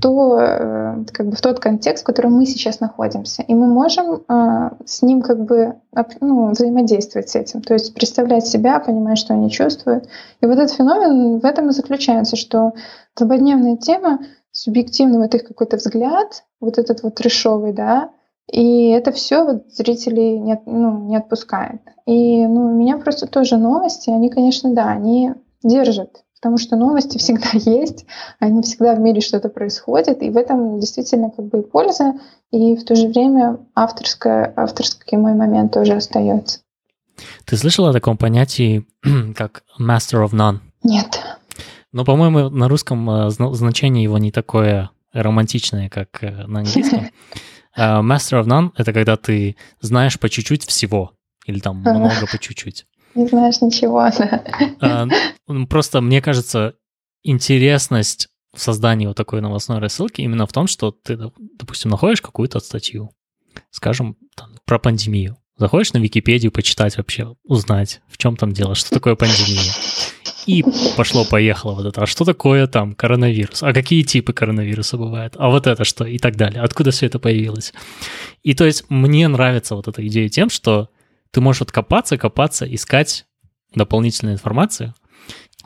то, 0.00 0.38
э, 0.40 1.04
как 1.12 1.28
бы 1.28 1.36
в 1.36 1.40
тот 1.40 1.60
контекст, 1.60 2.02
в 2.02 2.06
котором 2.06 2.34
мы 2.34 2.46
сейчас 2.46 2.80
находимся. 2.80 3.42
И 3.42 3.54
мы 3.54 3.66
можем 3.66 4.22
э, 4.28 4.70
с 4.84 5.02
ним 5.02 5.22
как 5.22 5.44
бы 5.44 5.74
ну, 6.20 6.50
взаимодействовать 6.50 7.28
с 7.28 7.36
этим. 7.36 7.62
То 7.62 7.74
есть 7.74 7.94
представлять 7.94 8.46
себя, 8.46 8.78
понимать, 8.80 9.18
что 9.18 9.34
они 9.34 9.50
чувствуют. 9.50 10.08
И 10.40 10.46
вот 10.46 10.58
этот 10.58 10.72
феномен 10.72 11.38
в 11.38 11.44
этом 11.44 11.68
и 11.68 11.72
заключается, 11.72 12.36
что 12.36 12.72
злободневная 13.16 13.76
тема, 13.76 14.20
субъективный 14.50 15.18
вот 15.18 15.34
их 15.34 15.44
какой-то 15.44 15.76
взгляд, 15.76 16.44
вот 16.60 16.78
этот 16.78 17.02
вот 17.02 17.14
трешовый, 17.14 17.72
да, 17.72 18.10
и 18.50 18.88
это 18.88 19.12
все 19.12 19.44
вот 19.44 19.72
зрителей 19.72 20.38
не, 20.38 20.60
ну, 20.66 21.06
не 21.08 21.16
отпускает. 21.16 21.80
И 22.06 22.46
ну, 22.46 22.70
меня 22.70 22.98
просто 22.98 23.26
тоже 23.26 23.56
новости, 23.56 24.10
они, 24.10 24.28
конечно, 24.28 24.74
да, 24.74 24.88
они 24.88 25.32
держат, 25.62 26.24
потому 26.42 26.58
что 26.58 26.74
новости 26.74 27.18
всегда 27.18 27.50
есть, 27.52 28.04
они 28.40 28.62
всегда 28.62 28.96
в 28.96 28.98
мире 28.98 29.20
что-то 29.20 29.48
происходит, 29.48 30.22
и 30.22 30.30
в 30.30 30.36
этом 30.36 30.80
действительно 30.80 31.30
как 31.30 31.46
бы 31.46 31.60
и 31.60 31.62
польза, 31.62 32.14
и 32.50 32.74
в 32.74 32.84
то 32.84 32.96
же 32.96 33.06
время 33.06 33.58
авторская, 33.76 34.52
авторский 34.56 35.16
мой 35.16 35.34
момент 35.34 35.72
тоже 35.72 35.92
остается. 35.92 36.58
Ты 37.44 37.56
слышала 37.56 37.90
о 37.90 37.92
таком 37.92 38.16
понятии, 38.16 38.84
как 39.36 39.62
master 39.80 40.26
of 40.26 40.32
none? 40.32 40.58
Нет. 40.82 41.20
Но, 41.92 42.04
по-моему, 42.04 42.50
на 42.50 42.68
русском 42.68 43.08
э, 43.08 43.30
значение 43.30 44.02
его 44.02 44.18
не 44.18 44.32
такое 44.32 44.90
романтичное, 45.12 45.88
как 45.88 46.24
э, 46.24 46.46
на 46.46 46.60
английском. 46.60 47.10
Uh, 47.78 48.02
Master 48.02 48.42
of 48.42 48.46
None— 48.46 48.70
это 48.76 48.92
когда 48.92 49.16
ты 49.16 49.56
знаешь 49.80 50.18
по 50.18 50.28
чуть-чуть 50.28 50.66
всего, 50.66 51.12
или 51.46 51.58
там 51.60 51.78
много 51.80 52.26
по 52.26 52.38
чуть-чуть. 52.38 52.86
Не 53.14 53.26
знаешь 53.26 53.60
ничего, 53.60 54.08
да. 54.80 55.08
Uh, 55.46 55.66
просто, 55.66 56.00
мне 56.00 56.22
кажется, 56.22 56.74
интересность 57.22 58.28
в 58.54 58.60
создании 58.60 59.06
вот 59.06 59.16
такой 59.16 59.40
новостной 59.40 59.78
рассылки 59.78 60.20
именно 60.20 60.46
в 60.46 60.52
том, 60.52 60.66
что 60.66 60.90
ты, 60.90 61.18
допустим, 61.58 61.90
находишь 61.90 62.20
какую-то 62.20 62.60
статью, 62.60 63.10
скажем, 63.70 64.16
там, 64.36 64.50
про 64.64 64.78
пандемию. 64.78 65.36
Заходишь 65.56 65.92
на 65.92 65.98
Википедию 65.98 66.50
почитать 66.50 66.96
вообще, 66.96 67.36
узнать, 67.44 68.00
в 68.08 68.16
чем 68.16 68.36
там 68.36 68.52
дело, 68.52 68.74
что 68.74 68.90
такое 68.90 69.14
пандемия. 69.14 69.72
И 70.46 70.64
пошло-поехало 70.96 71.74
вот 71.74 71.86
это. 71.86 72.02
А 72.02 72.06
что 72.06 72.24
такое 72.24 72.66
там 72.66 72.94
коронавирус? 72.94 73.62
А 73.62 73.72
какие 73.72 74.02
типы 74.02 74.32
коронавируса 74.32 74.96
бывают? 74.96 75.34
А 75.38 75.48
вот 75.50 75.66
это 75.66 75.84
что? 75.84 76.04
И 76.04 76.18
так 76.18 76.36
далее. 76.36 76.62
Откуда 76.62 76.90
все 76.90 77.06
это 77.06 77.18
появилось? 77.18 77.72
И 78.42 78.54
то 78.54 78.64
есть 78.64 78.86
мне 78.88 79.28
нравится 79.28 79.76
вот 79.76 79.86
эта 79.86 80.04
идея 80.06 80.28
тем, 80.28 80.50
что 80.50 80.88
ты 81.32 81.40
можешь 81.40 81.60
вот 81.60 81.72
копаться, 81.72 82.18
копаться, 82.18 82.72
искать 82.72 83.26
дополнительную 83.74 84.34
информацию, 84.34 84.94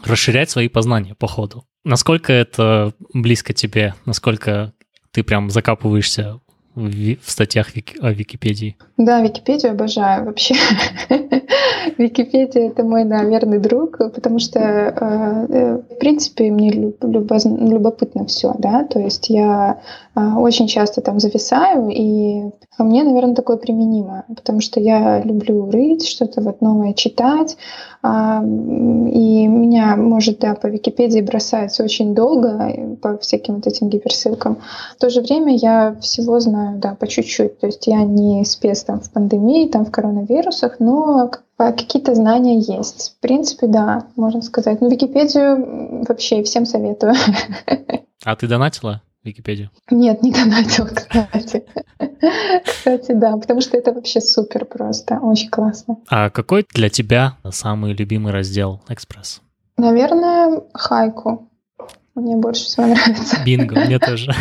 расширять 0.04 0.48
свои 0.48 0.68
познания 0.68 1.14
по 1.14 1.26
ходу. 1.26 1.66
Насколько 1.84 2.32
это 2.32 2.94
близко 3.12 3.52
тебе? 3.52 3.94
Насколько 4.04 4.72
ты 5.10 5.22
прям 5.22 5.50
закапываешься 5.50 6.40
в, 6.76 7.30
статьях 7.30 7.68
о 8.00 8.12
Википедии. 8.12 8.76
Да, 8.98 9.20
Википедию 9.22 9.72
обожаю 9.72 10.26
вообще. 10.26 10.54
Википедия— 11.98 12.68
это 12.70 12.84
мой, 12.84 13.04
да, 13.04 13.24
верный 13.24 13.58
друг, 13.58 13.98
потому 13.98 14.38
что, 14.38 14.58
э, 14.60 15.46
э, 15.48 15.78
в 15.78 15.98
принципе, 15.98 16.50
мне 16.50 16.70
любопытно 16.70 18.26
все, 18.26 18.54
да, 18.58 18.84
то 18.84 18.98
есть 18.98 19.30
я 19.30 19.80
э, 20.14 20.20
очень 20.20 20.66
часто 20.66 21.00
там 21.00 21.18
зависаю, 21.18 21.88
и 21.88 22.50
мне, 22.78 23.04
наверное, 23.04 23.34
такое 23.34 23.56
применимо, 23.56 24.24
потому 24.28 24.60
что 24.60 24.78
я 24.80 25.22
люблю 25.22 25.70
рыть, 25.70 26.06
что-то 26.06 26.42
вот 26.42 26.60
новое 26.60 26.92
читать, 26.92 27.56
а, 28.02 28.40
и 28.40 29.46
меня 29.48 29.96
может, 29.96 30.38
да, 30.38 30.54
по 30.54 30.68
Википедии 30.68 31.20
бросать 31.20 31.78
очень 31.80 32.14
долго 32.14 32.96
по 33.02 33.18
всяким 33.18 33.56
вот 33.56 33.66
этим 33.66 33.88
гиперссылкам. 33.88 34.58
В 34.96 35.00
то 35.00 35.10
же 35.10 35.22
время 35.22 35.56
я 35.56 35.96
всего 36.00 36.38
знаю, 36.38 36.65
да, 36.74 36.94
по 36.94 37.06
чуть-чуть. 37.06 37.58
То 37.60 37.66
есть 37.66 37.86
я 37.86 38.02
не 38.02 38.44
спец 38.44 38.84
там 38.84 39.00
в 39.00 39.10
пандемии, 39.10 39.68
там 39.68 39.84
в 39.84 39.90
коронавирусах, 39.90 40.80
но 40.80 41.30
какие-то 41.56 42.14
знания 42.14 42.58
есть. 42.58 43.16
В 43.16 43.20
принципе, 43.20 43.66
да, 43.66 44.06
можно 44.16 44.42
сказать. 44.42 44.80
Но 44.80 44.88
Википедию 44.88 46.04
вообще 46.06 46.42
всем 46.42 46.66
советую. 46.66 47.14
А 48.24 48.36
ты 48.36 48.46
донатила? 48.48 49.02
Википедию? 49.22 49.70
Нет, 49.90 50.22
не 50.22 50.32
донатила, 50.32 50.86
кстати. 50.86 51.64
Кстати, 52.64 53.12
да, 53.12 53.36
потому 53.36 53.60
что 53.60 53.76
это 53.76 53.92
вообще 53.92 54.20
супер 54.20 54.64
просто, 54.64 55.18
очень 55.18 55.50
классно. 55.50 55.96
А 56.08 56.30
какой 56.30 56.64
для 56.72 56.88
тебя 56.90 57.36
самый 57.50 57.92
любимый 57.92 58.32
раздел 58.32 58.80
«Экспресс»? 58.88 59.40
Наверное, 59.76 60.62
хайку. 60.72 61.48
Мне 62.16 62.34
больше 62.34 62.64
всего 62.64 62.86
нравится. 62.86 63.36
Бинго, 63.44 63.78
мне 63.78 63.98
тоже. 64.00 64.32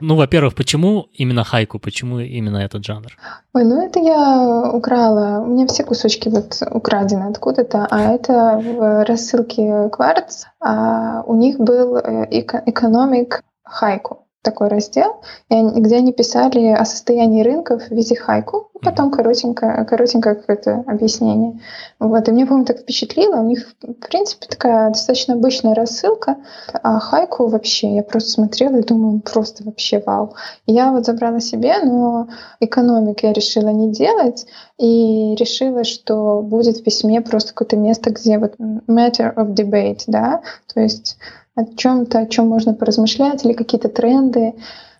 Ну, 0.00 0.16
во-первых, 0.16 0.54
почему 0.54 1.08
именно 1.12 1.44
хайку? 1.44 1.78
Почему 1.78 2.20
именно 2.20 2.56
этот 2.56 2.84
жанр? 2.86 3.12
Ой, 3.52 3.64
ну 3.64 3.86
это 3.86 4.00
я 4.00 4.70
украла. 4.72 5.42
У 5.42 5.46
меня 5.46 5.66
все 5.66 5.84
кусочки 5.84 6.30
вот 6.30 6.62
украдены 6.70 7.24
откуда-то, 7.24 7.86
а 7.90 8.00
это 8.12 8.58
в 8.58 9.04
рассылке 9.04 9.90
Кварц. 9.90 10.46
А 10.58 11.22
у 11.26 11.34
них 11.34 11.58
был 11.58 11.98
э, 11.98 12.26
экономик 12.30 13.42
хайку 13.62 14.25
такой 14.46 14.68
раздел, 14.68 15.20
где 15.50 15.96
они 15.96 16.12
писали 16.12 16.68
о 16.68 16.84
состоянии 16.84 17.42
рынков 17.42 17.82
в 17.82 17.90
виде 17.90 18.14
хайку, 18.14 18.70
потом 18.80 19.10
коротенькое, 19.10 19.84
коротенькое 19.84 20.36
какое-то 20.36 20.84
объяснение. 20.86 21.60
Вот. 21.98 22.28
И 22.28 22.32
мне, 22.32 22.46
по-моему, 22.46 22.64
так 22.64 22.78
впечатлило. 22.78 23.40
У 23.40 23.46
них, 23.46 23.74
в 23.82 24.08
принципе, 24.08 24.46
такая 24.46 24.90
достаточно 24.90 25.34
обычная 25.34 25.74
рассылка, 25.74 26.36
а 26.82 27.00
хайку 27.00 27.48
вообще, 27.48 27.96
я 27.96 28.02
просто 28.02 28.30
смотрела 28.30 28.76
и 28.76 28.84
думаю, 28.84 29.20
просто 29.20 29.64
вообще 29.64 30.02
вау. 30.04 30.34
я 30.66 30.92
вот 30.92 31.04
забрала 31.04 31.40
себе, 31.40 31.74
но 31.82 32.28
экономик 32.60 33.22
я 33.24 33.32
решила 33.32 33.68
не 33.70 33.90
делать, 33.90 34.46
и 34.78 35.34
решила, 35.38 35.84
что 35.84 36.40
будет 36.42 36.76
в 36.76 36.84
письме 36.84 37.20
просто 37.20 37.52
какое-то 37.52 37.76
место, 37.76 38.10
где 38.10 38.38
вот 38.38 38.54
matter 38.58 39.34
of 39.34 39.54
debate, 39.54 40.04
да, 40.06 40.42
то 40.72 40.80
есть 40.80 41.16
о 41.56 41.64
чем-то, 41.64 42.20
о 42.20 42.26
чем 42.26 42.48
можно 42.48 42.74
поразмышлять, 42.74 43.44
или 43.44 43.54
какие-то 43.54 43.88
тренды. 43.88 44.54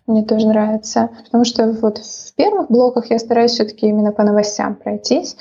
Мне 0.07 0.25
тоже 0.25 0.49
нравится. 0.49 1.11
Потому 1.25 1.45
что 1.45 1.71
вот 1.71 1.99
в 1.99 2.35
первых 2.35 2.71
блоках 2.71 3.11
я 3.11 3.19
стараюсь 3.19 3.53
все-таки 3.53 3.87
именно 3.87 4.11
по 4.11 4.25
новостям 4.25 4.75
пройтись. 4.75 5.37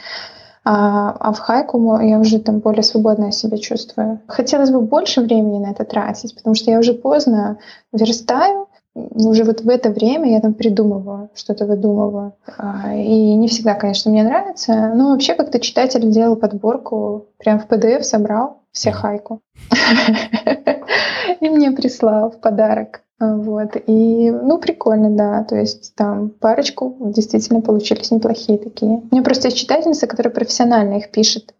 А, 0.67 1.15
а 1.19 1.31
в 1.31 1.39
хайку 1.39 1.99
я 2.01 2.19
уже 2.19 2.39
там 2.39 2.59
более 2.59 2.83
свободно 2.83 3.31
себя 3.31 3.57
чувствую. 3.57 4.19
Хотелось 4.27 4.71
бы 4.71 4.81
больше 4.81 5.21
времени 5.21 5.59
на 5.59 5.71
это 5.71 5.85
тратить, 5.85 6.35
потому 6.35 6.55
что 6.55 6.71
я 6.71 6.79
уже 6.79 6.93
поздно 6.93 7.59
верстаю, 7.93 8.67
уже 8.95 9.43
вот 9.43 9.61
в 9.61 9.69
это 9.69 9.91
время 9.91 10.31
я 10.31 10.41
там 10.41 10.53
придумываю, 10.53 11.29
что-то 11.35 11.65
выдумываю. 11.65 12.33
А, 12.57 12.95
и 12.95 13.35
не 13.35 13.47
всегда, 13.47 13.75
конечно, 13.75 14.09
мне 14.09 14.23
нравится, 14.23 14.91
но 14.95 15.11
вообще 15.11 15.35
как-то 15.35 15.59
читатель 15.59 16.09
делал 16.09 16.35
подборку, 16.35 17.27
прям 17.37 17.59
в 17.59 17.67
PDF 17.67 18.01
собрал 18.01 18.61
все 18.75 18.91
хайку. 18.91 19.41
И 21.39 21.49
мне 21.49 21.71
прислал 21.71 22.29
в 22.29 22.39
подарок. 22.39 23.01
Вот. 23.19 23.77
И, 23.87 24.29
ну, 24.29 24.57
прикольно, 24.59 25.09
да. 25.09 25.43
То 25.43 25.55
есть 25.55 25.95
там 25.95 26.29
парочку 26.29 26.97
действительно 27.15 27.61
получились 27.61 28.11
неплохие 28.11 28.59
такие. 28.59 28.91
У 28.91 29.07
меня 29.11 29.23
просто 29.23 29.47
есть 29.47 29.57
читательница, 29.57 30.07
которая 30.07 30.33
профессионально 30.33 30.95
их 30.95 31.09
пишет. 31.11 31.53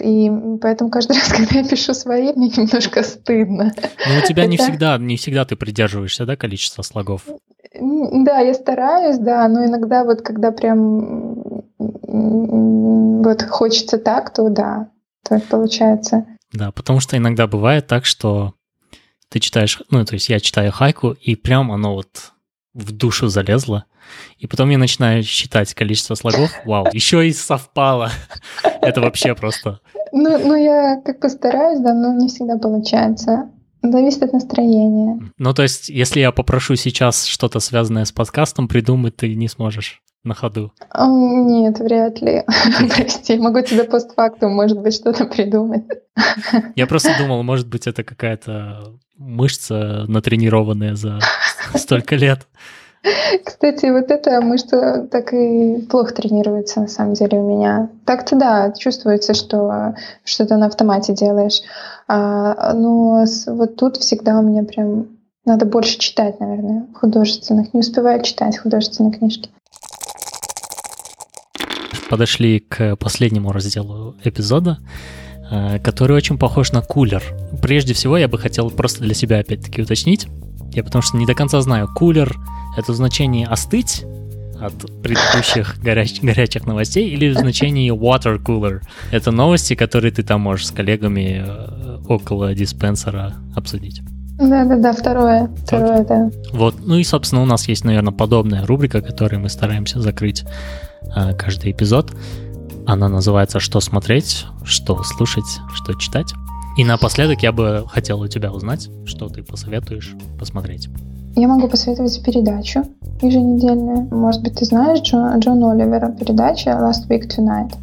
И 0.00 0.30
поэтому 0.62 0.90
каждый 0.90 1.12
раз, 1.16 1.28
когда 1.28 1.58
я 1.58 1.68
пишу 1.68 1.92
свои, 1.92 2.32
мне 2.32 2.48
немножко 2.48 3.02
стыдно. 3.02 3.72
Ну, 4.06 4.18
у 4.22 4.26
тебя 4.26 4.46
не 4.46 4.56
всегда, 4.56 4.96
не 4.96 5.16
всегда 5.16 5.44
ты 5.44 5.56
придерживаешься, 5.56 6.24
да, 6.24 6.36
количества 6.36 6.82
слогов? 6.82 7.26
Да, 7.74 8.38
я 8.38 8.54
стараюсь, 8.54 9.18
да, 9.18 9.46
но 9.48 9.64
иногда 9.64 10.04
вот 10.04 10.22
когда 10.22 10.52
прям 10.52 11.64
вот 11.78 13.42
хочется 13.42 13.98
так, 13.98 14.32
то 14.32 14.48
да, 14.48 14.88
так 15.28 15.44
получается. 15.44 16.26
Да, 16.52 16.72
потому 16.72 17.00
что 17.00 17.16
иногда 17.16 17.46
бывает 17.46 17.86
так, 17.86 18.04
что 18.04 18.54
ты 19.28 19.40
читаешь, 19.40 19.82
ну, 19.90 20.04
то 20.04 20.14
есть 20.14 20.28
я 20.28 20.40
читаю 20.40 20.72
хайку, 20.72 21.12
и 21.20 21.34
прям 21.34 21.70
оно 21.70 21.94
вот 21.94 22.32
в 22.74 22.92
душу 22.92 23.28
залезло. 23.28 23.84
И 24.38 24.46
потом 24.46 24.70
я 24.70 24.78
начинаю 24.78 25.22
считать 25.22 25.74
количество 25.74 26.14
слогов. 26.14 26.50
Вау, 26.64 26.86
еще 26.92 27.26
и 27.28 27.32
совпало. 27.32 28.10
Это 28.80 29.00
вообще 29.00 29.34
просто... 29.34 29.80
Ну, 30.12 30.38
ну, 30.38 30.54
я 30.54 31.02
как 31.04 31.20
постараюсь, 31.20 31.80
да, 31.80 31.92
но 31.92 32.14
не 32.14 32.28
всегда 32.28 32.56
получается. 32.56 33.50
Зависит 33.82 34.22
от 34.22 34.32
настроения. 34.32 35.20
Ну, 35.36 35.52
то 35.52 35.62
есть, 35.62 35.90
если 35.90 36.20
я 36.20 36.32
попрошу 36.32 36.76
сейчас 36.76 37.26
что-то 37.26 37.60
связанное 37.60 38.06
с 38.06 38.12
подкастом 38.12 38.68
придумать, 38.68 39.16
ты 39.16 39.34
не 39.34 39.48
сможешь 39.48 40.02
на 40.24 40.34
ходу? 40.34 40.72
Нет, 40.96 41.78
вряд 41.78 42.20
ли. 42.20 42.44
Прости, 42.96 43.38
могу 43.38 43.60
тебе 43.62 43.84
постфактум, 43.84 44.52
может 44.54 44.80
быть, 44.80 44.94
что-то 44.94 45.24
придумать. 45.26 45.84
Я 46.76 46.86
просто 46.86 47.12
думал, 47.18 47.42
может 47.42 47.68
быть, 47.68 47.86
это 47.86 48.04
какая-то 48.04 48.98
мышца 49.16 50.04
натренированная 50.08 50.94
за 50.94 51.20
столько 51.74 52.16
лет. 52.16 52.46
Кстати, 53.44 53.86
вот 53.86 54.10
эта 54.10 54.40
мышца 54.40 55.06
так 55.10 55.32
и 55.32 55.86
плохо 55.88 56.14
тренируется 56.14 56.80
на 56.80 56.88
самом 56.88 57.14
деле 57.14 57.38
у 57.38 57.48
меня. 57.48 57.90
Так-то 58.04 58.36
да, 58.36 58.72
чувствуется, 58.72 59.34
что 59.34 59.94
что-то 60.24 60.56
на 60.56 60.66
автомате 60.66 61.14
делаешь. 61.14 61.60
А, 62.08 62.74
но 62.74 63.24
вот 63.46 63.76
тут 63.76 63.98
всегда 63.98 64.38
у 64.38 64.42
меня 64.42 64.64
прям 64.64 65.18
Надо 65.48 65.64
больше 65.64 65.98
читать, 65.98 66.40
наверное, 66.40 66.86
художественных. 66.92 67.72
Не 67.72 67.80
успеваю 67.80 68.22
читать 68.22 68.58
художественные 68.58 69.12
книжки. 69.12 69.48
Подошли 72.08 72.60
к 72.60 72.96
последнему 72.96 73.52
разделу 73.52 74.16
эпизода, 74.24 74.78
э, 75.50 75.78
который 75.80 76.16
очень 76.16 76.38
похож 76.38 76.72
на 76.72 76.80
кулер. 76.80 77.22
Прежде 77.62 77.94
всего, 77.94 78.16
я 78.16 78.28
бы 78.28 78.38
хотел 78.38 78.70
просто 78.70 79.02
для 79.02 79.14
себя 79.14 79.38
опять-таки 79.38 79.82
уточнить. 79.82 80.26
Я 80.72 80.84
потому 80.84 81.02
что 81.02 81.16
не 81.16 81.26
до 81.26 81.34
конца 81.34 81.60
знаю, 81.60 81.88
кулер— 81.94 82.36
это 82.76 82.94
значение 82.94 83.46
«остыть», 83.46 84.04
от 84.60 84.74
предыдущих 85.02 85.78
горяч- 85.82 86.20
горячих 86.20 86.66
новостей 86.66 87.08
или 87.08 87.28
в 87.28 87.38
значении 87.38 87.92
water 87.92 88.42
cooler. 88.42 88.80
Это 89.10 89.30
новости, 89.30 89.74
которые 89.74 90.12
ты 90.12 90.22
там 90.22 90.40
можешь 90.40 90.66
с 90.66 90.70
коллегами 90.70 91.44
э, 91.46 91.98
около 92.08 92.54
диспенсера 92.54 93.34
обсудить. 93.54 94.02
Да-да-да, 94.38 94.92
второе. 94.92 95.50
Второе, 95.64 96.04
да. 96.04 96.30
Вот, 96.52 96.76
ну 96.84 96.96
и, 96.96 97.04
собственно, 97.04 97.42
у 97.42 97.46
нас 97.46 97.68
есть, 97.68 97.84
наверное, 97.84 98.12
подобная 98.12 98.64
рубрика, 98.64 99.00
которую 99.00 99.40
мы 99.40 99.48
стараемся 99.48 100.00
закрыть 100.00 100.44
э, 101.14 101.34
каждый 101.34 101.72
эпизод. 101.72 102.12
Она 102.86 103.08
называется 103.08 103.60
«Что 103.60 103.80
смотреть?», 103.80 104.46
«Что 104.64 105.02
слушать?», 105.02 105.58
«Что 105.74 105.94
читать?». 105.94 106.32
И 106.78 106.84
напоследок 106.84 107.42
я 107.42 107.50
бы 107.50 107.84
хотел 107.88 108.20
у 108.20 108.28
тебя 108.28 108.52
узнать, 108.52 108.88
что 109.04 109.28
ты 109.28 109.42
посоветуешь 109.42 110.14
посмотреть. 110.38 110.88
Я 111.34 111.48
могу 111.48 111.68
посоветовать 111.68 112.22
передачу 112.24 112.84
еженедельную. 113.20 114.08
Может 114.14 114.42
быть, 114.42 114.54
ты 114.54 114.64
знаешь 114.64 115.00
Джон, 115.00 115.38
Джон 115.40 115.64
Оливера 115.64 116.12
передача 116.12 116.70
«Last 116.70 117.08
Week 117.08 117.28
Tonight». 117.28 117.74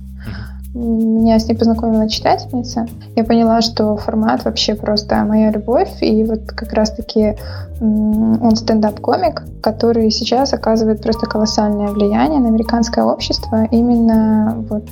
Меня 0.75 1.39
с 1.39 1.47
ней 1.47 1.55
познакомила 1.55 2.09
читательница. 2.09 2.85
Я 3.15 3.23
поняла, 3.23 3.61
что 3.61 3.95
формат 3.95 4.43
вообще 4.43 4.75
просто 4.75 5.23
моя 5.23 5.49
любовь. 5.49 6.01
И 6.01 6.25
вот 6.25 6.41
как 6.47 6.73
раз-таки 6.73 7.37
он 7.79 8.55
стендап-комик, 8.57 9.43
который 9.61 10.11
сейчас 10.11 10.53
оказывает 10.53 11.01
просто 11.01 11.27
колоссальное 11.27 11.87
влияние 11.87 12.41
на 12.41 12.49
американское 12.49 13.05
общество 13.05 13.63
именно 13.71 14.65
вот 14.69 14.83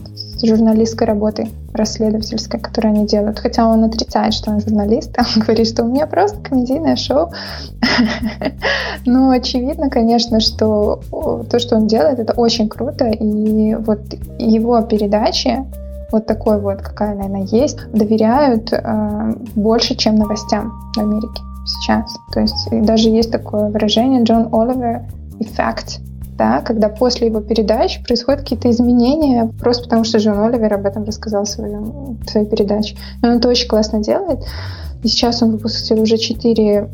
журналистской 0.47 1.07
работой 1.07 1.49
расследовательской, 1.73 2.59
которую 2.59 2.93
они 2.93 3.07
делают. 3.07 3.39
Хотя 3.39 3.67
он 3.67 3.83
отрицает, 3.83 4.33
что 4.33 4.51
он 4.51 4.61
журналист, 4.61 5.15
он 5.35 5.41
говорит, 5.41 5.67
что 5.67 5.83
у 5.83 5.87
меня 5.87 6.07
просто 6.07 6.37
комедийное 6.41 6.95
шоу. 6.95 7.31
Но 9.05 9.29
очевидно, 9.29 9.89
конечно, 9.89 10.39
что 10.39 11.01
то, 11.49 11.59
что 11.59 11.75
он 11.75 11.87
делает, 11.87 12.19
это 12.19 12.33
очень 12.33 12.69
круто. 12.69 13.09
И 13.09 13.75
вот 13.75 13.99
его 14.39 14.81
передачи, 14.81 15.65
вот 16.11 16.25
такой 16.25 16.59
вот, 16.59 16.81
какая, 16.81 17.15
наверное, 17.15 17.43
есть, 17.43 17.79
доверяют 17.91 18.71
э, 18.71 19.33
больше, 19.55 19.95
чем 19.95 20.15
новостям 20.15 20.71
в 20.95 20.99
Америке 20.99 21.41
сейчас. 21.65 22.15
То 22.33 22.41
есть 22.41 22.69
даже 22.85 23.09
есть 23.09 23.31
такое 23.31 23.69
выражение 23.69 24.23
Джон 24.23 24.49
Оливер 24.51 25.03
эффект 25.39 25.99
да, 26.37 26.61
когда 26.61 26.89
после 26.89 27.27
его 27.27 27.41
передач 27.41 28.01
происходят 28.03 28.41
какие-то 28.41 28.69
изменения, 28.69 29.51
просто 29.59 29.83
потому 29.83 30.03
что 30.03 30.17
Джон 30.17 30.39
Оливер 30.39 30.73
об 30.73 30.85
этом 30.85 31.03
рассказал 31.03 31.45
в, 31.45 31.49
своем, 31.49 32.17
в 32.25 32.29
своей 32.29 32.47
передаче. 32.47 32.95
И 33.21 33.25
он 33.25 33.37
это 33.37 33.49
очень 33.49 33.67
классно 33.67 33.99
делает. 33.99 34.39
И 35.03 35.09
сейчас 35.09 35.43
он 35.43 35.51
выпустил 35.51 36.01
уже 36.01 36.17
четыре 36.17 36.87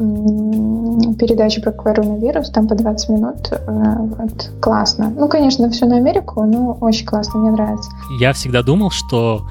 передачи 1.20 1.62
про 1.62 1.72
коронавирус, 1.72 2.50
там 2.50 2.68
по 2.68 2.74
20 2.74 3.10
минут. 3.10 3.52
Э, 3.52 3.96
вот, 4.00 4.52
классно. 4.60 5.14
Ну, 5.16 5.28
конечно, 5.28 5.70
все 5.70 5.86
на 5.86 5.98
Америку, 5.98 6.44
но 6.44 6.78
очень 6.82 7.06
классно, 7.06 7.40
мне 7.40 7.52
нравится. 7.52 7.90
Я 8.20 8.34
всегда 8.34 8.64
думал, 8.64 8.90
что 8.90 9.44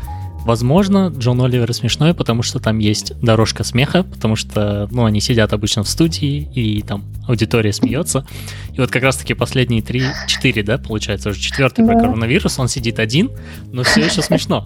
Возможно, 0.49 1.13
Джон 1.15 1.43
Оливер 1.43 1.75
смешной, 1.75 2.15
потому 2.15 2.43
что 2.43 2.59
там 2.59 2.79
есть 2.79 3.13
дорожка 3.21 3.65
смеха, 3.65 4.03
потому 4.03 4.35
что, 4.35 4.89
ну, 4.91 5.05
они 5.05 5.21
сидят 5.21 5.53
обычно 5.53 5.85
в 5.85 5.91
студии, 5.91 6.51
и 6.55 6.81
там 6.81 7.05
аудитория 7.29 7.71
смеется. 7.71 8.25
И 8.73 8.81
вот 8.81 8.91
как 8.91 9.03
раз-таки 9.03 9.35
последние 9.35 9.83
три, 9.83 10.05
четыре, 10.27 10.63
да, 10.63 10.79
получается, 10.79 11.29
уже 11.29 11.39
четвертый 11.39 11.85
да. 11.85 11.93
про 11.93 12.01
коронавирус, 12.01 12.59
он 12.59 12.69
сидит 12.69 12.99
один, 12.99 13.31
но 13.73 13.83
все 13.83 14.01
еще 14.01 14.23
смешно. 14.23 14.65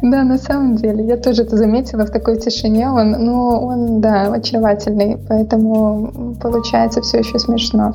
Да, 0.00 0.22
на 0.22 0.38
самом 0.38 0.76
деле, 0.76 1.06
я 1.06 1.18
тоже 1.18 1.42
это 1.42 1.58
заметила 1.58 2.06
в 2.06 2.10
такой 2.10 2.40
тишине, 2.40 2.88
он, 2.88 3.10
ну, 3.10 3.48
он, 3.66 4.00
да, 4.00 4.32
очаровательный, 4.32 5.18
поэтому 5.28 6.34
получается 6.40 7.02
все 7.02 7.18
еще 7.18 7.38
смешно. 7.38 7.94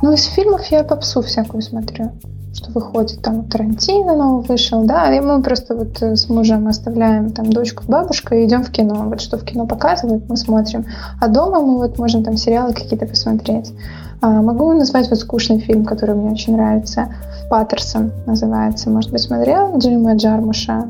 Ну, 0.00 0.14
из 0.14 0.24
фильмов 0.24 0.62
я 0.70 0.84
попсу 0.84 1.20
всякую 1.20 1.60
смотрю 1.60 2.12
что 2.52 2.72
выходит 2.72 3.22
там 3.22 3.44
Тарантино 3.44 4.16
новый 4.16 4.44
вышел, 4.44 4.84
да, 4.84 5.14
и 5.14 5.20
мы 5.20 5.42
просто 5.42 5.76
вот 5.76 6.02
э, 6.02 6.16
с 6.16 6.28
мужем 6.28 6.66
оставляем 6.66 7.30
там 7.30 7.50
дочку 7.50 7.84
бабушкой 7.86 8.42
и 8.42 8.46
идем 8.46 8.64
в 8.64 8.70
кино. 8.70 9.04
Вот 9.06 9.20
что 9.20 9.38
в 9.38 9.44
кино 9.44 9.66
показывают, 9.66 10.28
мы 10.28 10.36
смотрим. 10.36 10.84
А 11.20 11.28
дома 11.28 11.60
мы 11.60 11.78
вот 11.78 11.98
можем 11.98 12.24
там 12.24 12.36
сериалы 12.36 12.72
какие-то 12.72 13.06
посмотреть. 13.06 13.72
А, 14.20 14.42
могу 14.42 14.72
назвать 14.72 15.08
вот 15.08 15.18
скучный 15.18 15.60
фильм, 15.60 15.84
который 15.84 16.14
мне 16.14 16.30
очень 16.30 16.54
нравится. 16.54 17.14
Паттерсон 17.48 18.12
называется. 18.26 18.90
Может 18.90 19.12
быть, 19.12 19.22
смотрел 19.22 19.78
Джима 19.78 20.16
Джармуша? 20.16 20.88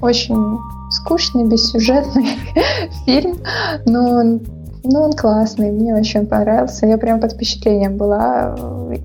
Очень 0.00 0.58
скучный, 0.90 1.46
бессюжетный 1.46 2.38
фильм, 3.06 3.38
но 3.86 4.40
ну, 4.84 5.02
он 5.02 5.12
классный, 5.12 5.70
мне 5.70 5.94
очень 5.94 6.26
понравился. 6.26 6.86
Я 6.86 6.98
прям 6.98 7.20
под 7.20 7.32
впечатлением 7.32 7.96
была 7.96 8.56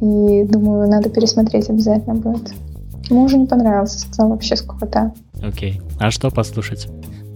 и 0.02 0.44
думаю, 0.44 0.90
надо 0.90 1.10
пересмотреть 1.10 1.70
обязательно 1.70 2.16
будет. 2.16 2.54
Мужу 3.10 3.38
не 3.38 3.46
понравился, 3.46 4.00
сказал 4.00 4.30
вообще 4.30 4.56
скукота. 4.56 5.14
Окей. 5.42 5.80
Okay. 5.80 5.98
А 6.00 6.12
что 6.12 6.30
послушать? 6.30 6.88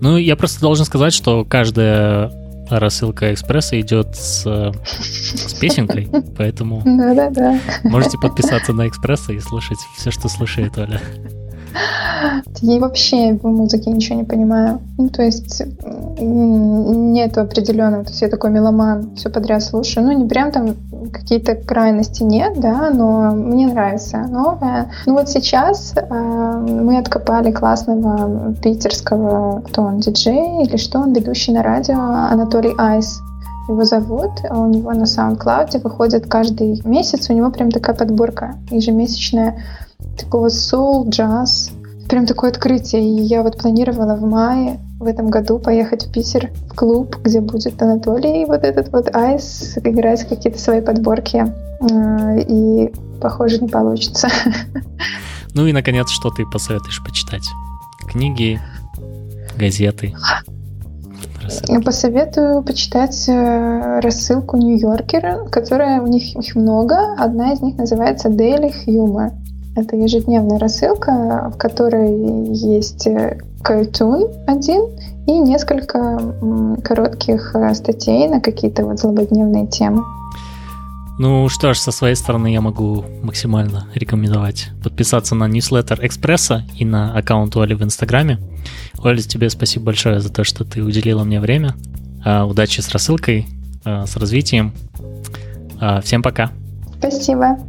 Ну, 0.02 0.18
я 0.18 0.36
просто 0.36 0.60
должен 0.62 0.86
сказать, 0.86 1.14
что 1.14 1.46
каждая 1.46 2.32
рассылка 2.70 3.34
экспресса 3.34 3.80
идет 3.80 4.16
с, 4.16 4.44
с 4.44 5.54
песенкой, 5.56 6.10
поэтому 6.38 6.82
да-да-да. 6.86 7.60
можете 7.84 8.18
подписаться 8.18 8.74
на 8.74 8.88
экспресса 8.88 9.34
и 9.34 9.40
слушать 9.40 9.78
все, 9.98 10.10
что 10.12 10.30
слушает 10.30 10.78
Оля. 10.78 11.00
Я 12.62 12.80
вообще 12.80 13.34
в 13.34 13.48
музыке 13.48 13.92
ничего 13.92 14.20
не 14.20 14.24
понимаю. 14.24 14.80
Ну, 14.98 15.10
то 15.10 15.24
есть 15.24 15.64
нет 16.20 17.38
определенного. 17.38 18.04
То 18.04 18.10
есть 18.10 18.22
я 18.22 18.30
такой 18.30 18.52
меломан, 18.52 19.16
все 19.16 19.30
подряд 19.30 19.64
слушаю. 19.64 20.06
Ну, 20.06 20.12
не 20.12 20.28
прям 20.28 20.52
там 20.52 20.76
какие-то 21.12 21.56
крайности 21.56 22.24
нет, 22.24 22.60
да, 22.60 22.92
но 22.92 23.32
мне 23.32 23.68
нравится 23.68 24.20
новое. 24.20 24.92
Ну, 25.06 25.14
вот 25.14 25.30
сейчас 25.30 25.94
э, 25.96 26.14
мы 26.14 26.98
откопали 26.98 27.52
классного 27.52 28.54
питерского, 28.62 29.62
кто 29.62 29.82
он, 29.84 30.00
диджей 30.00 30.64
или 30.64 30.78
что 30.78 31.00
он, 31.00 31.14
ведущий 31.14 31.52
на 31.54 31.64
радио, 31.64 32.00
Анатолий 32.00 32.74
Айс 32.78 33.22
его 33.68 33.84
зовут, 33.86 34.32
у 34.50 34.66
него 34.66 34.92
на 34.92 35.04
SoundCloud 35.04 35.82
выходит 35.82 36.28
каждый 36.28 36.82
месяц, 36.84 37.30
у 37.30 37.34
него 37.34 37.52
прям 37.52 37.72
такая 37.72 37.96
подборка 37.96 38.56
ежемесячная 38.70 39.64
такого 40.18 40.48
soul, 40.48 41.10
джаз. 41.10 41.72
Прям 42.10 42.26
такое 42.26 42.52
открытие. 42.52 43.04
И 43.04 43.22
я 43.22 43.44
вот 43.44 43.58
планировала 43.58 44.16
в 44.16 44.22
мае 44.22 44.80
в 45.00 45.06
этом 45.06 45.30
году 45.30 45.60
поехать 45.60 46.06
в 46.06 46.12
Питер 46.12 46.52
в 46.70 46.76
клуб, 46.76 47.18
где 47.24 47.42
будет 47.42 47.82
Анатолий 47.82 48.44
и 48.44 48.46
вот 48.46 48.64
этот 48.64 48.92
вот 48.92 49.16
Айс 49.16 49.78
играть 49.84 50.28
какие-то 50.28 50.60
свои 50.60 50.82
подборки. 50.82 51.52
А, 51.82 52.36
и, 52.38 52.92
похоже, 53.22 53.60
не 53.60 53.68
получится. 53.68 54.30
Ну 55.54 55.68
и, 55.68 55.74
наконец, 55.74 56.08
что 56.10 56.30
ты 56.30 56.46
посоветуешь 56.46 57.04
почитать? 57.04 57.44
Книги, 58.08 58.58
газеты? 59.58 60.16
Я 61.68 61.82
посоветую 61.82 62.64
почитать 62.64 63.28
э, 63.28 64.00
рассылку 64.00 64.56
Нью-Йоркера, 64.58 65.48
которая 65.50 66.02
у 66.02 66.08
них 66.08 66.36
их 66.36 66.56
много. 66.56 67.16
Одна 67.18 67.52
из 67.52 67.62
них 67.62 67.78
называется 67.78 68.30
Daily 68.30 68.72
Humor. 68.86 69.32
Это 69.76 69.96
ежедневная 69.96 70.60
рассылка, 70.60 71.52
в 71.54 71.58
которой 71.58 72.54
есть 72.54 73.08
э, 73.08 73.40
картун 73.62 74.28
один 74.46 74.90
и 75.28 75.38
несколько 75.38 76.20
коротких 76.84 77.56
э, 77.56 77.74
статей 77.74 78.28
на 78.28 78.42
какие-то 78.42 78.86
вот 78.86 79.00
злободневные 79.00 79.68
темы. 79.68 80.04
Ну 81.20 81.48
что 81.50 81.74
ж, 81.74 81.78
со 81.78 81.92
своей 81.92 82.16
стороны 82.16 82.52
я 82.52 82.62
могу 82.62 83.06
максимально 83.22 83.88
рекомендовать 83.94 84.70
подписаться 84.84 85.36
на 85.36 85.48
ньюслеттер 85.48 86.04
Экспресса 86.06 86.64
и 86.78 86.84
на 86.84 87.16
аккаунт 87.16 87.56
Оли 87.56 87.74
в 87.74 87.84
Инстаграме. 87.84 88.40
Оля, 89.04 89.22
тебе 89.22 89.50
спасибо 89.50 89.86
большое 89.86 90.20
за 90.20 90.34
то, 90.34 90.44
что 90.44 90.66
ты 90.66 90.84
уделила 90.84 91.24
мне 91.24 91.40
время. 91.40 91.76
А, 92.26 92.46
удачи 92.46 92.82
с 92.82 92.90
рассылкой, 92.90 93.46
а, 93.86 94.06
с 94.06 94.18
развитием. 94.18 94.74
А, 95.80 96.02
всем 96.02 96.24
пока. 96.24 96.52
Спасибо. 96.98 97.60